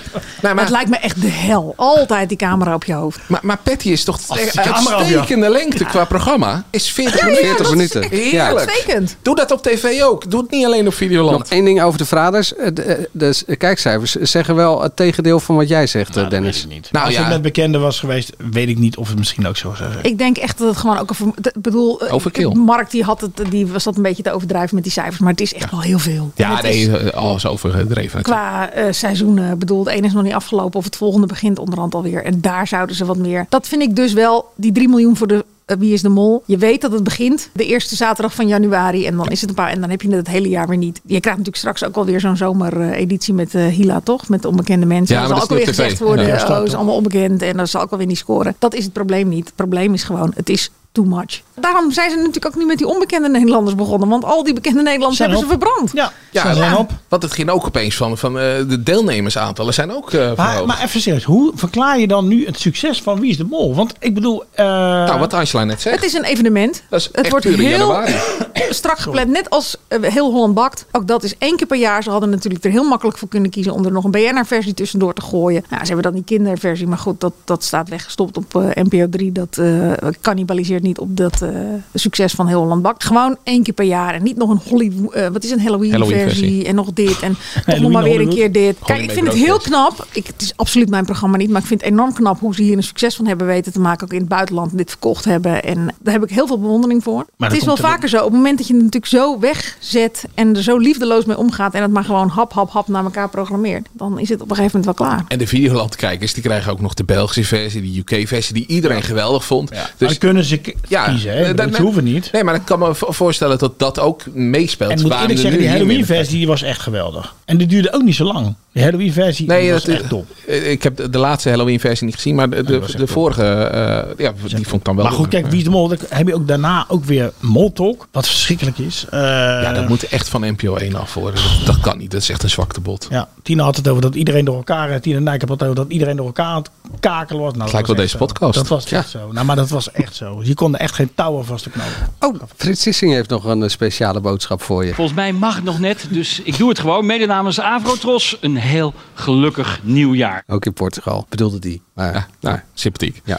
[0.42, 1.72] Nou, maar, Het lijkt me echt de hel.
[1.76, 3.18] Altijd die camera op je hoofd.
[3.26, 6.64] maar, maar Patty is toch de uitstekende lengte qua programma.
[6.70, 7.46] Is 40 Ja, ja, minuten.
[7.46, 9.05] 40 dat is minuten.
[9.22, 10.30] Doe dat op tv ook.
[10.30, 11.38] Doe het niet alleen op Videoland.
[11.38, 12.54] Nog één ding over de verraders.
[12.54, 16.28] Eh, De, eh, de kijkcijfers zeggen wel het tegendeel van wat jij zegt, eh, Nou,
[16.28, 16.56] dat Dennis.
[16.56, 16.92] weet ik niet.
[16.92, 17.20] Nou, Als ja.
[17.20, 20.04] het met bekenden was geweest, weet ik niet of het misschien ook zo zou zijn.
[20.04, 22.52] Ik denk echt dat het gewoon ook Ik bedoel, eh, Overkill.
[22.54, 25.18] Mark die, had het, die was dat een beetje te overdrijven met die cijfers.
[25.18, 26.30] Maar het is echt wel heel veel.
[26.34, 28.22] Ja, is eh, alles overdreven.
[28.22, 31.94] Qua eh, seizoenen, bedoel, het ene is nog niet afgelopen of het volgende begint onderhand
[31.94, 32.24] alweer.
[32.24, 33.46] En daar zouden ze wat meer.
[33.48, 36.42] Dat vind ik dus wel, die 3 miljoen voor de eh, Wie is de Mol.
[36.44, 39.06] Je weet dat het begint de eerste zaterdag van januari.
[39.06, 39.70] En dan is het een paar.
[39.70, 41.00] En dan heb je het het hele jaar weer niet.
[41.04, 44.28] Je krijgt natuurlijk straks ook alweer zo'n zomereditie met eh Hila, toch?
[44.28, 45.14] Met onbekende mensen.
[45.14, 46.26] Ja, maar zal ook dat alweer gezegd worden.
[46.26, 47.42] Ja, dat is oh, dat, is allemaal onbekend.
[47.42, 48.56] En dan zal ook alweer niet scoren.
[48.58, 49.44] Dat is het probleem niet.
[49.44, 51.42] Het probleem is gewoon, het is too much.
[51.54, 54.08] Daarom zijn ze natuurlijk ook nu met die onbekende Nederlanders begonnen.
[54.08, 55.90] Want al die bekende Nederlanders Zijn hebben ze verbrand.
[55.94, 56.76] Ja, Ja, ze zijn ja.
[56.76, 56.90] op.
[57.08, 60.66] Want het ging ook opeens van, van eh, de deelnemersaantallen zijn ook eh Maar, verhoogd.
[60.66, 63.74] maar even serieus, hoe verklaar je dan nu het succes van Wie is de Mol?
[63.74, 64.44] Want ik bedoel...
[64.52, 65.96] eh, nou, wat Angela net zegt.
[65.96, 66.82] Het is een evenement.
[66.90, 68.14] dat is Het wordt heel januari.
[68.70, 69.30] strak gepland.
[69.30, 70.86] Net als heel Holland bakt.
[70.92, 72.02] Ook dat is één keer per jaar.
[72.02, 75.14] Ze hadden natuurlijk er heel makkelijk voor kunnen kiezen om er nog een BNR-versie tussendoor
[75.14, 75.64] te gooien.
[75.68, 79.08] Nou, ze hebben dan die kinderversie, maar goed, dat, dat staat weggestopt op eh, NPO
[79.10, 79.32] 3.
[79.32, 81.50] Dat eh cannibaliseert niet op dat eh,
[81.94, 83.04] succes van heel Holland bakt.
[83.04, 86.64] Gewoon één keer per jaar en niet nog een Hollywood, eh, wat is een Halloween-versie
[86.66, 88.76] en nog dit en toch nog maar weer een keer dit.
[88.84, 90.06] Kijk, ik vind het heel knap.
[90.12, 92.62] Ik, het is absoluut mijn programma niet, maar ik vind het enorm knap hoe ze
[92.62, 94.04] hier een succes van hebben weten te maken.
[94.06, 95.62] Ook in het buitenland dit verkocht hebben.
[95.62, 97.26] En daar heb ik heel veel bewondering voor.
[97.36, 98.16] Maar het is wel er- vaker zo.
[98.16, 101.74] Op het moment dat je het natuurlijk zo wegzet en er zo liefdeloos mee omgaat
[101.74, 104.56] en het maar gewoon hap, hap, hap naar elkaar programmeert, dan is het op een
[104.56, 105.24] gegeven moment wel klaar.
[105.28, 109.44] En de Videoland-kijkers die krijgen ook nog de Belgische versie, de UK-versie, die iedereen geweldig
[109.44, 109.70] vond.
[109.70, 111.40] maar Dus dan kunnen ze ja, kiezen, hè?
[111.42, 112.32] eh, Dat, dat- hoeven niet.
[112.32, 114.90] Nee, maar ik kan me vo- voorstellen dat dat ook meespeelt.
[114.90, 117.34] En ik moet er zeggen, die Halloween-versie die was echt geweldig.
[117.46, 118.54] En die duurde ook niet zo lang.
[118.72, 120.26] De Halloween-versie Nee, was echt top.
[120.46, 122.62] eh, Ik heb de, de laatste Halloween-versie niet gezien, maar de,
[122.96, 125.04] de, vorige, eh, ja, die vond ik dan wel.
[125.04, 125.90] Maar goed, kijk, Wie is de Mol?
[126.08, 129.04] Heb je ook daarna ook weer Moltalk, wat verschrikkelijk is.
[129.10, 131.40] Eh, ja, dat moet echt van NPO 1 af worden.
[131.42, 132.10] Dat, dat kan niet.
[132.10, 133.06] Dat is echt een zwakte bot.
[133.10, 134.90] Ja, Tina had het over dat iedereen door elkaar...
[134.90, 136.70] eh, Tina Nijkamp had het over dat iedereen door elkaar aan het
[137.00, 137.52] kakelen was.
[137.52, 138.24] Nou, dat lijkt was wel deze zo.
[138.26, 138.54] podcast.
[138.54, 139.32] Dat was echt zo.
[139.32, 140.40] Nou, maar dat was echt zo.
[140.42, 141.92] Je kon er echt geen touwen vast te knopen.
[142.20, 144.94] Oh, Frits Sissing heeft nog een eh, speciale boodschap voor je.
[144.94, 147.06] Volgens mij mag het nog net, dus ik doe het gewoon.
[147.06, 150.42] Mede namens Avrotros een heel gelukkig nieuwjaar.
[150.46, 151.82] Ook in Portugal, bedoelde die.
[151.94, 153.20] Maar, Ja, nou, sympathiek.
[153.24, 153.38] Ja.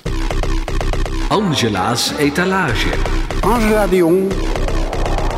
[1.28, 2.90] Angela's etalage.
[3.42, 4.32] Angela de Jong.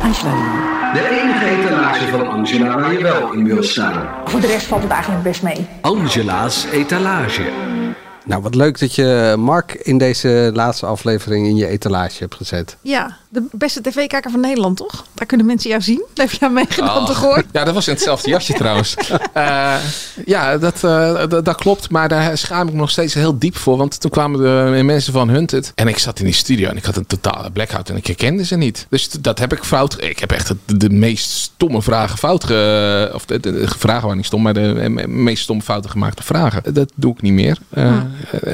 [0.02, 0.92] Angela.
[0.92, 4.08] De enige etalage van Angela waar je wel in wil staan.
[4.24, 5.66] Voor de rest valt het eigenlijk best mee.
[5.80, 7.42] Angela's etalage.
[8.30, 12.76] Nou, wat leuk dat je Mark in deze laatste aflevering in je etalage hebt gezet.
[12.82, 15.04] Ja, de beste tv-kijker van Nederland, toch?
[15.14, 16.04] Daar kunnen mensen jou zien.
[16.14, 17.06] Daar heb je aan meegedaan, Oh.
[17.06, 17.44] toch hoor?
[17.52, 18.94] Ja, dat was in hetzelfde jasje trouwens.
[19.32, 19.74] Eh,
[20.26, 21.90] ja, dat, eh, dat, dat klopt.
[21.90, 23.76] Maar daar schaam ik me nog steeds heel diep voor.
[23.76, 24.40] Want toen kwamen
[24.76, 25.72] de mensen van Hunted.
[25.74, 27.88] En ik zat in die studio en ik had een totale blackout.
[27.88, 28.86] En ik herkende ze niet.
[28.88, 30.02] Dus dat heb ik fout.
[30.02, 32.44] Ik heb echt de, de meest stomme vragen fout.
[32.44, 34.42] Ge, of de, de, de vragen waren niet stom.
[34.42, 36.74] Maar de me- meest stomme fouten gemaakte vragen.
[36.74, 37.58] Dat doe ik niet meer.
[37.70, 38.02] Eh, eh,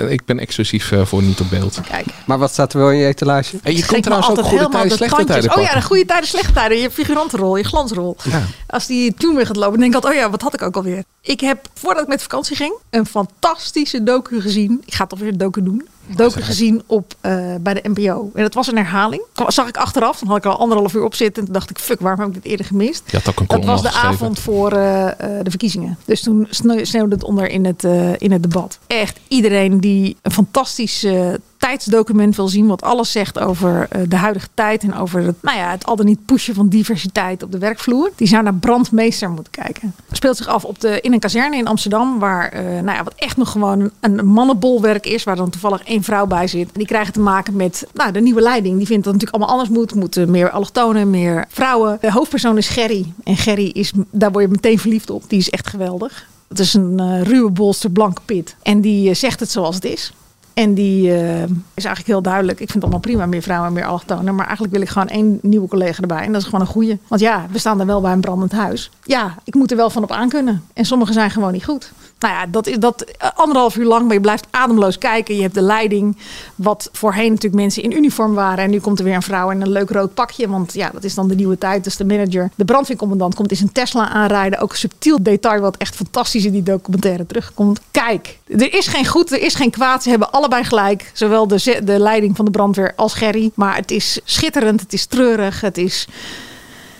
[0.09, 1.81] ik ben exclusief eh, voor niet op beeld.
[1.89, 2.07] Kijk.
[2.27, 3.59] Maar wat staat er wel in je etalage?
[3.62, 6.29] En je me trouwens ook goede tijden, de slechte tijden Oh ja, de goede tijden,
[6.29, 6.79] slechte tijden.
[6.79, 8.17] Je figurantenrol, je glansrol.
[8.23, 8.43] Ja.
[8.67, 10.77] Als die tune weer gaat lopen, denk ik altijd, oh ja, wat had ik ook
[10.77, 11.05] alweer?
[11.21, 14.83] Ik heb, voordat ik met vakantie ging, een fantastische docu gezien.
[14.85, 15.89] Ik ga toch weer een docu doen.
[16.16, 18.30] Docu gezien op, eh, bij de NPO.
[18.34, 19.22] En dat was een herhaling.
[19.32, 20.18] Dat zag ik achteraf.
[20.18, 21.38] Dan had ik al anderhalf uur op zitten.
[21.38, 23.02] En toen dacht ik, fuck, waarom heb ik dit eerder gemist?
[23.07, 24.09] Je had ook een Dat was de geschreven.
[24.11, 25.98] avond voor eh, eh, de verkiezingen.
[26.04, 27.84] Dus toen sne- sneeuwde het onder in het,
[28.18, 28.78] in het debat.
[28.86, 31.28] Echt iedereen die een fantastisch eh,
[31.59, 32.66] tijdsdocument wil zien.
[32.66, 34.82] Wat alles zegt over eh, de huidige tijd.
[34.82, 38.11] En over het, nou ja, het al dan niet pushen van diversiteit op de werkvloer.
[38.16, 39.94] Die zou naar Brandmeester moeten kijken.
[40.11, 42.18] Speelt zich af op de, in een kazerne in Amsterdam.
[42.18, 45.24] Waar, eh, nou ja, wat echt nog gewoon een, mannenbolwerk is.
[45.24, 46.70] Waar dan toevallig één vrouw bij zit.
[46.72, 48.76] Die krijgen te maken met nou, de nieuwe leiding.
[48.76, 49.94] Die vindt dat het natuurlijk allemaal anders moet.
[49.94, 51.98] Moeten meer allochtonen, meer vrouwen.
[52.00, 53.12] De hoofdpersoon is Gerry.
[53.24, 55.22] En Gerry is, daar word je meteen verliefd op.
[55.28, 56.26] Die is echt geweldig.
[56.48, 58.57] Het is een eh, ruwe bolster, blanke pit.
[58.62, 60.12] En die zegt het zoals het is.
[60.57, 61.42] En die eh,
[61.74, 62.61] is eigenlijk heel duidelijk.
[62.61, 64.34] Ik vind het allemaal prima, meer vrouwen en meer allochtonen.
[64.34, 66.22] Maar eigenlijk wil ik gewoon één nieuwe collega erbij.
[66.22, 66.98] En dat is gewoon een goeie.
[67.09, 68.90] Want ja, we staan er wel bij een brandend huis.
[69.02, 70.64] Ja, ik moet er wel van op aankunnen.
[70.72, 71.92] En sommige zijn gewoon niet goed.
[72.19, 74.05] Nou ja, dat is dat eh, anderhalf uur lang.
[74.05, 75.37] Maar je blijft ademloos kijken.
[75.37, 76.17] Je hebt de leiding.
[76.55, 78.64] Wat voorheen natuurlijk mensen in uniform waren.
[78.64, 80.49] En nu komt er weer een vrouw in een leuk rood pakje.
[80.49, 81.85] Want ja, dat is dan de nieuwe tijd.
[81.85, 82.51] Dus de manager.
[82.55, 84.59] De brandweercommandant komt in zijn Tesla aanrijden.
[84.59, 87.81] Ook een subtiel detail wat echt fantastisch in die documentaire terugkomt.
[87.91, 90.03] Kijk, er is geen goed, er is geen kwaad.
[90.03, 91.11] Ze hebben allebei gelijk.
[91.12, 93.51] Zowel de, de leiding van de brandweer als Gerry.
[93.55, 94.81] Maar het is schitterend.
[94.81, 95.61] Het is treurig.
[95.61, 96.09] Het is...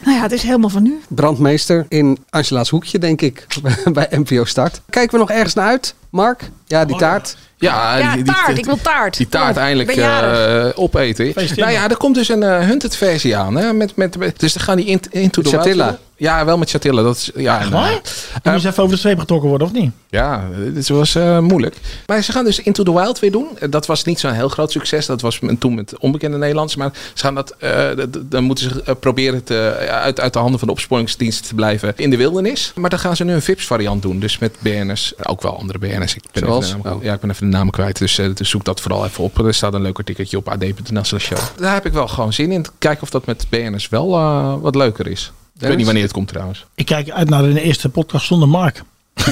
[0.07, 1.01] Nou ja, het is helemaal van nu.
[1.09, 3.47] Brandmeester in Angela's hoekje, denk ik,
[3.93, 4.81] bij NPO Start.
[4.91, 6.51] Kijken we nog ergens naar uit, Mark?
[6.67, 7.37] Ja, die taart.
[7.57, 8.59] Ja, Ja, die, die- taart.
[8.59, 9.17] Ik wil taart.
[9.17, 11.33] Die taart Oh, eindelijk eh, opeten.
[11.57, 13.57] Nou ja, er komt dus een eh, Hunted versie aan.
[13.57, 13.73] Hè?
[13.73, 15.51] Met, met, met- dus dan gaan die in, Into the.
[15.63, 15.99] Wild.
[16.17, 17.03] Ja, wel met Chatilla.
[17.03, 18.01] Dat is, ja, Echt waar?
[18.43, 19.91] Moest even over de streep getrokken worden, of niet?
[20.11, 21.77] Ja, dit was eh, moeilijk.
[22.07, 23.47] Maar ze gaan dus Into the Wild weer doen.
[23.71, 25.07] Dat was niet zo'n heel groot succes.
[25.07, 26.77] Dat was toen met onbekende Nederlands.
[26.77, 27.89] Maar ze gaan dat, eh,
[28.23, 31.93] dan moeten ze eh, proberen te, uit, uit de handen van de opsporingsdiensten te blijven
[31.97, 32.73] in de wildernis.
[32.75, 34.19] Maar dan gaan ze nu een VIPS variant doen.
[34.19, 35.13] Dus met BN'ers.
[35.23, 36.15] Ook wel andere BN'ers.
[36.15, 36.71] Ik ben, even Zoals?
[36.71, 37.03] de, naam, Oh.
[37.03, 37.99] ja, ik ben even de naam kwijt.
[37.99, 39.39] Dus, eh, dus zoek dat vooral even op.
[39.39, 41.39] Er staat een leuk artikeltje op ad.nl show.
[41.57, 42.67] Daar heb ik wel gewoon zin in.
[42.79, 45.33] Kijken of dat met BN'ers wel eh, wat leuker is.
[45.59, 46.67] Ik weet niet wanneer het komt trouwens.
[46.75, 48.83] Ik kijk uit naar de eerste podcast zonder Mark.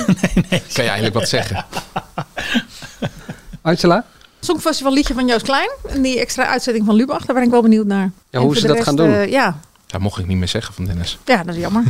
[0.48, 1.64] Kan je eigenlijk wat zeggen?
[3.62, 4.04] Angela?
[4.40, 5.70] Songfestival liedje van Joost Klein.
[5.88, 7.24] En die extra uitzetting van Lubach.
[7.24, 8.04] Daar ben ik wel benieuwd naar.
[8.04, 9.12] Ja, En hoe ze dat rest, gaan doen.
[9.14, 9.58] eh, ja.
[9.86, 11.18] Dat mocht ik niet meer zeggen van Dennis.
[11.24, 11.84] ja, dat is jammer.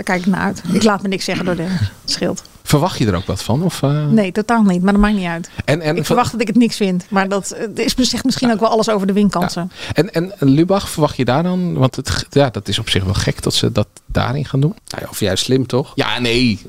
[0.00, 0.62] Daar kijk ik naar uit.
[0.72, 1.56] Ik laat me niks zeggen door.
[1.56, 2.42] Het scheelt.
[2.62, 3.62] Verwacht je er ook wat van?
[3.62, 4.06] Of, eh?
[4.06, 4.82] Nee, totaal niet.
[4.82, 5.50] Maar dat maakt niet uit.
[5.64, 7.04] En, en, ik verwacht dat ik het niks vind.
[7.08, 9.72] Maar dat is, zegt misschien ook wel alles over de winkansen.
[9.92, 11.74] En, en Lubach, verwacht je daar dan?
[11.74, 14.74] Want het, ja, dat is op zich wel gek dat ze dat daarin gaan doen.
[14.88, 15.92] Nou ja, of juist slim, toch?
[15.94, 16.60] Ja, nee.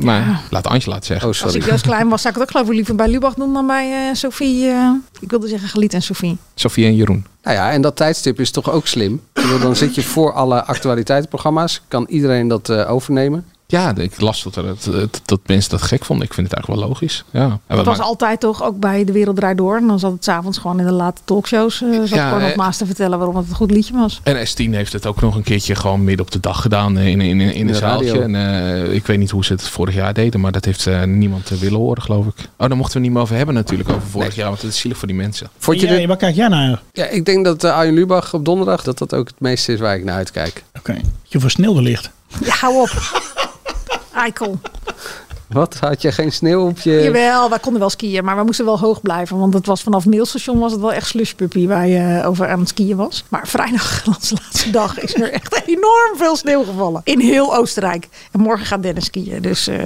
[0.00, 1.28] Maar laat Angela het zeggen.
[1.28, 3.34] Oh, Als ik Joost Klein was, zou ik het ook geloof ik liever bij Lubach
[3.34, 4.66] doen dan bij eh, Sophie.
[4.66, 6.36] eh, ik wilde zeggen Galiet en Sophie.
[6.54, 7.26] Sofie en Jeroen.
[7.42, 9.20] Nou ja, en dat tijdstip is toch ook slim.
[9.60, 11.82] Dan zit je voor alle actualiteitenprogramma's.
[11.88, 13.46] Kan iedereen dat eh, overnemen?
[13.72, 16.26] Ja, ik las dat, er, het- het- dat mensen dat gek vonden.
[16.26, 17.24] Ik vind het eigenlijk wel logisch.
[17.30, 17.48] Ja.
[17.66, 19.76] Dat wat was altijd toch ook bij De Wereld Draait Door.
[19.76, 21.82] En dan zat het s'avonds gewoon in de late talkshows.
[21.82, 24.20] eh zat Ja, gewoon op eh, Maas te vertellen waarom het een goed liedje was.
[24.22, 27.06] En S10 heeft het ook nog een keertje gewoon midden op de dag gedaan eh,
[27.06, 28.06] in, in, in, in de een zaaltje.
[28.06, 28.22] radio.
[28.22, 28.34] En,
[28.86, 31.48] eh, ik weet niet hoe ze het vorig jaar deden, maar dat heeft eh, niemand
[31.48, 32.34] willen horen, geloof ik.
[32.56, 34.78] Oh, daar mochten we niet meer over hebben natuurlijk, over vorig jaar, want het is
[34.80, 35.48] zielig voor die mensen.
[35.58, 36.82] Vond je Ja, dit- Waar kijk jij naar?
[36.92, 39.80] Ja, ik denk dat uh, Arjen Lubach op donderdag dat dat ook het meeste is
[39.80, 40.62] waar ik naar uitkijk.
[40.78, 41.00] Oké.
[41.22, 42.10] Je versneelde licht.
[42.44, 42.90] Ja, hou op.
[44.14, 44.60] Eikel.
[45.48, 45.76] Wat?
[45.80, 46.90] Had je geen sneeuw op je...
[47.02, 49.38] Jawel, wij konden wel skiën, maar we moesten wel hoog blijven.
[49.38, 52.58] Want het was vanaf het mailstation was het wel echt slushpuppy waar je over aan
[52.58, 53.24] het skiën was.
[53.28, 57.00] Maar vrijdag, onze laatste dag, is er echt enorm veel sneeuw gevallen.
[57.04, 58.08] In heel Oostenrijk.
[58.30, 59.42] En morgen gaat Dennis skiën.
[59.42, 59.78] Dus eh,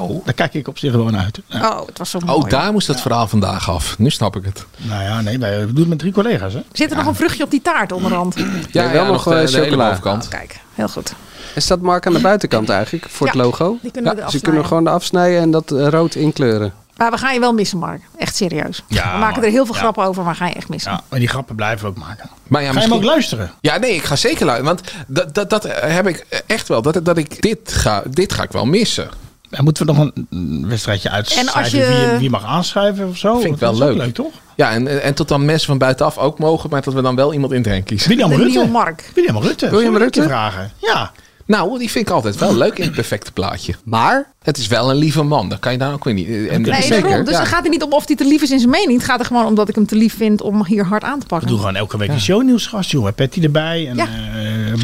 [0.00, 0.24] Oh.
[0.24, 1.40] Daar kijk ik op zich wel naar uit.
[1.46, 1.68] Ja.
[1.78, 2.38] oh, het was zo mooi.
[2.38, 3.98] Oh, daar moest het verhaal vandaag af.
[3.98, 4.64] Nu snap ik het.
[4.76, 6.52] Nou ja, nee, wij doen het met drie collega's.
[6.52, 6.60] Hè?
[6.72, 8.34] Zit er nog een vruchtje op die taart onderhand?
[8.70, 9.88] Ja, wel nog, de, eh, de hele chocola.
[9.88, 10.28] bovenkant.
[10.28, 11.14] Kijk, heel goed.
[11.54, 13.78] En staat Mark aan de buitenkant eigenlijk voor het logo?
[13.82, 16.72] die kunnen we ja, ze kunnen gewoon afsnijden en dat eh, rood inkleuren.
[16.96, 18.00] Maar we gaan je wel missen, Mark.
[18.18, 18.82] Echt serieus.
[18.88, 19.80] Ja, we maken er heel veel ja.
[19.80, 20.92] grappen over, maar ga je echt missen.
[20.92, 22.30] Ja, maar die grappen blijven we ook maken.
[22.48, 23.50] Maar ja, Ga je hem ook luisteren?
[23.60, 24.74] Ja, nee, ik ga zeker luisteren.
[24.74, 26.82] Want dat, dat, dat heb ik echt wel.
[26.82, 29.08] Dat, dat ik dit ga, dit ga ik wel missen.
[29.50, 33.16] En moeten we nog een- wedstrijdje uitschrijven En als je- wie, wie mag aanschrijven of
[33.16, 33.32] zo?
[33.40, 34.14] Vind ik Dat wel is ook leuk.
[34.14, 34.32] toch?
[34.54, 37.32] Ja, en, en tot dan mensen van buitenaf ook mogen, maar dat we dan wel
[37.32, 38.08] iemand in het heen kiezen.
[38.08, 38.44] William Rutte.
[38.46, 39.10] nieuwe Mark.
[39.14, 39.70] William Rutte.
[39.70, 40.22] William we Rutte?
[40.22, 40.72] vragen?
[40.80, 41.12] Ja.
[41.46, 43.74] Nou, die vind ik altijd wel leuk in het perfecte plaatje.
[43.84, 44.32] Maar?
[44.42, 46.26] Het is wel een lieve man, dat kan je daar ook weer niet.
[46.28, 47.24] En Nee, daarom.
[47.24, 47.38] Dus ja.
[47.40, 48.92] het gaat er niet om of hij te lief is in zijn mening.
[48.98, 51.14] Het gaat er gewoon om dat ik hem te lief vind om hier hard aan
[51.18, 51.48] te We pakken.
[51.48, 53.14] doen gewoon elke week een shownieuwsgast, jongen.
[53.14, 54.06] Patty erbij en Ja.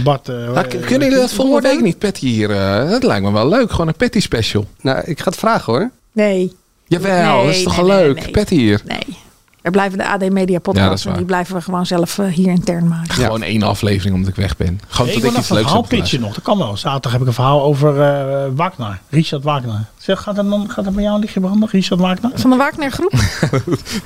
[0.03, 0.23] Bart.
[0.23, 2.51] k- kunnen jullie dat volgende week niet, Patty hier?
[2.51, 4.67] eh, dat lijkt me wel leuk, gewoon een Patty special.
[4.81, 5.91] Nou, ik ga het vragen hoor.
[6.13, 6.53] Nee.
[6.87, 8.23] Jawel, Nee, dat is toch nee, wel nee, leuk?
[8.23, 8.31] nee.
[8.31, 8.81] Patty hier.
[8.87, 9.17] Nee.
[9.63, 11.19] Er blijven de AD Media Ja, podcasts en waar.
[11.19, 13.15] die blijven we gewoon zelf eh, hier intern maken.
[13.15, 14.81] Gewoon één aflevering omdat ik weg ben.
[14.89, 16.35] Gewoon ik tot wil ik iets een leuks verhaal pitchen nog.
[16.35, 16.77] Dat kan wel.
[16.77, 19.01] Zaterdag heb ik een verhaal over eh Wagner.
[19.09, 19.85] Richard Wagner.
[20.01, 21.69] Zeg, gaat dat, dan, gaat dat bij jou een lichtje branden?
[21.73, 22.31] Richard Wagner?
[22.35, 23.13] Van de Wagner groep?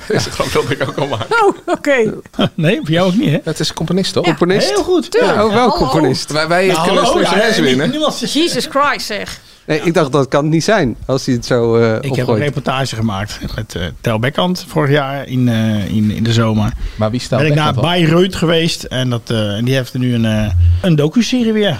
[0.07, 1.43] is het gewoon dat ik ook al maak.
[1.43, 2.13] Oh, oké.
[2.53, 3.37] nee, voor jou ook niet, hè?
[3.43, 4.23] Het is een componist, toch?
[4.23, 4.69] Componist?
[4.69, 5.11] Heel goed.
[5.11, 5.43] Tuurlijk.
[5.43, 6.31] Oh, wel componist.
[6.31, 7.91] Wij, wij Nou, kunnen hallo, straks ja, winnen.
[8.19, 9.39] Jesus Christ zeg.
[9.65, 12.27] Nee, ik dacht dat kan het niet zijn als hij het zo eh Ik heb
[12.27, 16.71] een reportage gemaakt met eh Tel Bekkant vorig jaar in, eh, in, in de zomer.
[16.95, 17.73] Maar wie staat ben ik naar?
[17.73, 21.79] Bayreuth geweest en, dat, eh, en die heeft nu een, eh een docu-serie weer.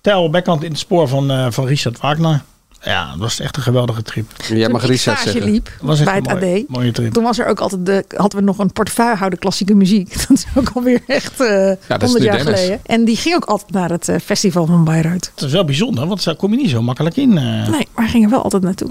[0.00, 2.42] Tel Bekkant in het spoor van, eh, van Richard Wagner.
[2.84, 4.30] Ja, dat was echt een geweldige trip.
[4.48, 5.50] Jij mag Toen ik Richard stage zeggen.
[5.52, 6.68] liep Was echt bij het mooie- AD.
[6.68, 7.12] mooie trip.
[7.12, 10.14] Toen was er ook altijd de, hadden we nog een portefeuillehouder klassieke muziek.
[10.28, 11.48] Dat is ook alweer echt eh
[11.88, 12.54] dat is 100 nu jaar Dennis.
[12.60, 12.80] geleden.
[12.86, 15.32] En die ging ook altijd naar het eh, festival van Bayreuth.
[15.34, 17.38] Dat is wel bijzonder, want daar kom je niet zo makkelijk in.
[17.38, 17.44] eh.
[17.44, 18.90] Nee, maar hij ging er wel altijd naartoe.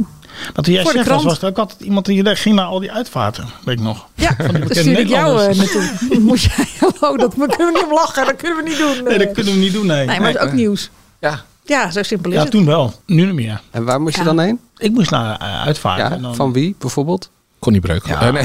[0.53, 3.45] Want toen jij chef was, er ook altijd iemand die ging naar al die uitvaarten.
[3.65, 4.07] Weet ik nog.
[4.15, 5.57] Ja, die daar bekende stuurde ik jou Nederlanders.
[5.73, 6.09] naartoe.
[6.09, 8.25] Dan Moest jij, hallo, dat kunnen we niet om lachen.
[8.25, 9.03] Dat kunnen we niet doen.
[9.03, 10.05] Nee, dat kunnen we niet doen, nee.
[10.05, 10.89] Nee, maar het is ook nieuws.
[11.19, 11.43] Ja.
[11.65, 12.51] Ja, zo simpel is Ja, het.
[12.51, 12.93] toen wel.
[13.05, 13.61] Nu niet meer.
[13.71, 14.59] En waar moest je dan heen?
[14.77, 16.05] Ik moest naar uitvaarten.
[16.09, 17.29] Ja, en dan- van wie bijvoorbeeld?
[17.59, 18.05] Connie Breuk.
[18.07, 18.19] Ja.
[18.31, 18.43] Nee,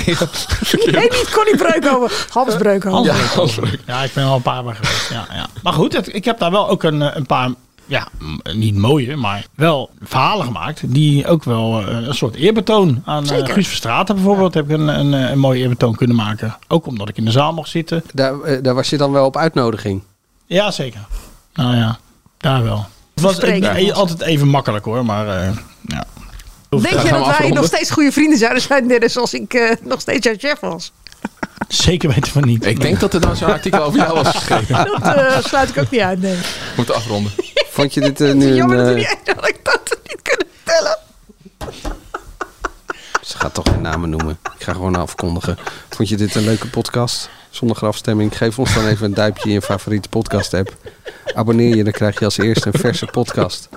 [0.90, 2.16] Nee, niet Connie Breukhoven.
[2.30, 3.02] Hans Breukhoven.
[3.04, 3.14] Ja,
[3.56, 3.80] Breuk.
[3.86, 5.08] Ja, ik ben al een paar jaar geweest.
[5.10, 5.46] Ja, ja.
[5.62, 7.50] Maar goed, het- ik heb daar wel ook een, eh, een paar,
[7.86, 10.82] ja, m- niet mooie, maar wel verhalen gemaakt.
[10.92, 13.52] Die ook wel eh, een soort eerbetoon aan eh, Zeker.
[13.54, 14.54] Guus bijvoorbeeld.
[14.54, 16.56] Heb ik een, een, eh, een mooi eerbetoon kunnen maken.
[16.68, 18.02] Ook omdat ik in de zaal mocht zitten.
[18.14, 20.02] Daar, eh, daar was je dan wel op uitnodiging.
[20.46, 21.00] Ja, zeker.
[21.54, 21.98] Nou ja,
[22.38, 22.86] daar wel.
[23.22, 25.56] Het was altijd even makkelijk hoor, maar eh,
[25.86, 26.04] ja.
[26.68, 27.54] Denk je dat wij afronden?
[27.54, 30.92] nog steeds goede vrienden zouden zijn, net als ik eh, nog steeds jouw chef was?
[31.68, 32.66] Zeker weten we niet.
[32.66, 34.74] Ik denk dat er dan zo'n artikel over jou was geschreven.
[35.00, 36.34] Dat eh, sluit ik ook niet uit, nee.
[36.36, 37.32] We moeten afronden.
[37.70, 38.84] Vond je dit nu Jammer een...
[38.84, 40.98] dat we eh, die anekdote niet kunnen vertellen.
[43.22, 44.38] Ze gaat toch geen namen noemen.
[44.58, 45.58] Ik ga gewoon afkondigen.
[45.88, 47.30] Vond je dit een leuke podcast?
[47.50, 48.36] Zonder grafstemming.
[48.36, 50.76] Geef ons dan even een duimpje in je favoriete podcast app.
[51.34, 53.68] Abonneer je, dan krijg je als eerste een verse podcast.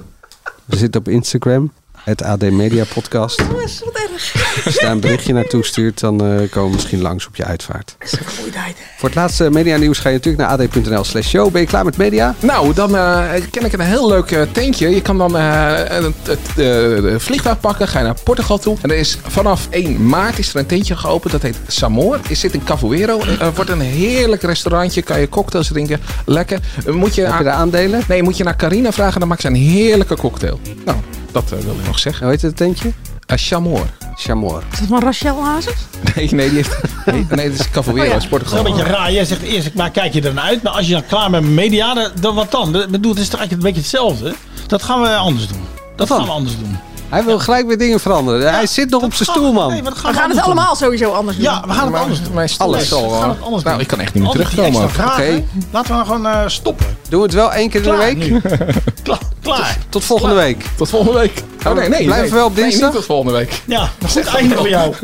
[0.66, 1.72] We zitten op Instagram.
[2.04, 3.42] Het AD Media Podcast.
[3.50, 4.66] Jongens, wat erg.
[4.66, 7.46] Als je daar een berichtje naartoe stuurt, dan eh, komen we misschien langs op je
[7.46, 7.96] uitvaart.
[8.00, 8.78] Dat is een goeieheid.
[8.98, 11.52] Voor het laatste media nieuws ga je natuurlijk naar ad.nl slash show.
[11.52, 12.36] Ben je klaar met media?
[12.40, 14.90] Nou, dan eh, ken ik een heel leuk eh, tentje.
[14.90, 18.78] Je kan dan eh, het, het eh, vliegtuig pakken, ga je naar Portugal toe.
[18.82, 22.20] En er is vanaf 1 maart is er een tentje geopend, dat heet Samor.
[22.28, 23.20] Het zit in Cavoeiro.
[23.40, 26.00] Er wordt een heerlijk restaurantje, kan je cocktails drinken.
[26.26, 26.60] Lekker.
[26.88, 28.02] Moet je, Heb je daar aandelen?
[28.08, 30.60] Nee, moet je naar Carina vragen, dan maakt ze een heerlijke cocktail.
[30.86, 30.98] Nou,
[31.32, 32.24] dat eh, wil ik nog zeggen.
[32.24, 32.88] Hoe heet het tentje?
[32.88, 33.86] Uh, Chamor.
[34.16, 34.64] Chamor.
[34.72, 35.74] Is dat van Rachel Hazes?
[36.16, 38.38] Nee, nee, die heeft, nee, nee, dit is Cavoeiro, Oh ja.
[38.38, 39.12] Het is een beetje raar.
[39.12, 40.64] Jij zegt eerst, waar kijk je er naar uit?
[40.64, 42.76] Maar als je dan klaar bent met media, dan, dan wat dan?
[42.82, 44.36] Ik bedoel, het is toch eigenlijk een beetje hetzelfde?
[44.68, 45.66] Dat gaan we anders doen.
[45.96, 46.78] Dat gaan we anders doen.
[47.12, 48.54] Hij wil gelijk weer dingen veranderen.
[48.54, 49.72] Hij zit nog op zijn stoel, man.
[49.72, 51.46] Nee, maar dat We gaan het allemaal sowieso anders doen.
[51.46, 52.34] Ja, we gaan het anders doen.
[52.34, 52.82] Mijn stoel Alles.
[52.82, 53.10] is al...
[53.10, 53.84] We gaan eh, het anders nou, doen.
[53.84, 54.84] ik kan echt niet meer terugkomen.
[54.84, 55.44] Oké.
[55.72, 56.86] Laten we dan gewoon eh, stoppen.
[57.10, 58.18] Doen we het wel één keer in de week?
[58.18, 58.42] nu.
[59.04, 59.20] Klaar.
[59.42, 59.78] Klaar.
[59.90, 60.66] Tot volgende week.
[60.78, 61.44] Tot volgende week.
[61.68, 62.04] Oh, nee, nee.
[62.04, 62.30] Blijven nee.
[62.30, 62.88] we wel op Nee, dinsdag?
[62.90, 63.62] niet tot volgende week.
[63.68, 64.96] Ja, een goed einde voor jou.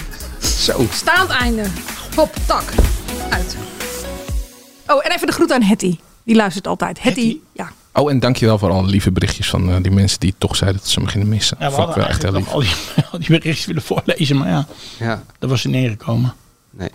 [0.66, 0.86] Zo.
[0.92, 1.64] Staand einde.
[2.16, 2.64] Hop, tak.
[3.30, 3.56] Uit.
[4.86, 5.98] Oh, en even de groet aan Hetty.
[6.24, 7.02] Die luistert altijd.
[7.02, 7.36] Hetty.
[7.52, 7.72] Ja.
[7.92, 10.90] Oh, en dankjewel voor alle lieve berichtjes van eh, die mensen die toch zeiden dat
[10.90, 11.56] ze me gingen missen.
[11.60, 12.48] Ja, we Vond ik hadden wel echt heel lief.
[12.52, 14.66] al die, al die berichtjes willen voorlezen, maar ja,
[14.98, 16.34] Ja, daar was ze neergekomen.
[16.70, 16.90] nee.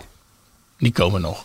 [0.77, 1.43] Die komen nog.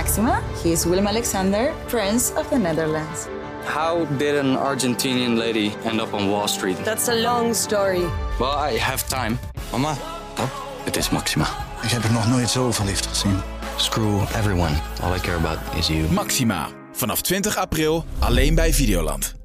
[0.00, 3.28] Maxima, he is Willem Alexander, Prince of the Netherlands.
[3.64, 6.76] How did an Argentinian lady end up on Wall Street?
[6.84, 8.04] That's a long story.
[8.38, 9.38] Well, I have time.
[9.70, 9.94] Mama,
[10.84, 11.46] het is Maxima.
[11.82, 13.40] Ik heb er nog nooit zo verliefd gezien.
[13.76, 14.74] Screw everyone.
[15.02, 16.12] All I care about is you.
[16.12, 16.68] Maxima.
[16.92, 19.39] Vanaf 20 april alleen bij Videoland.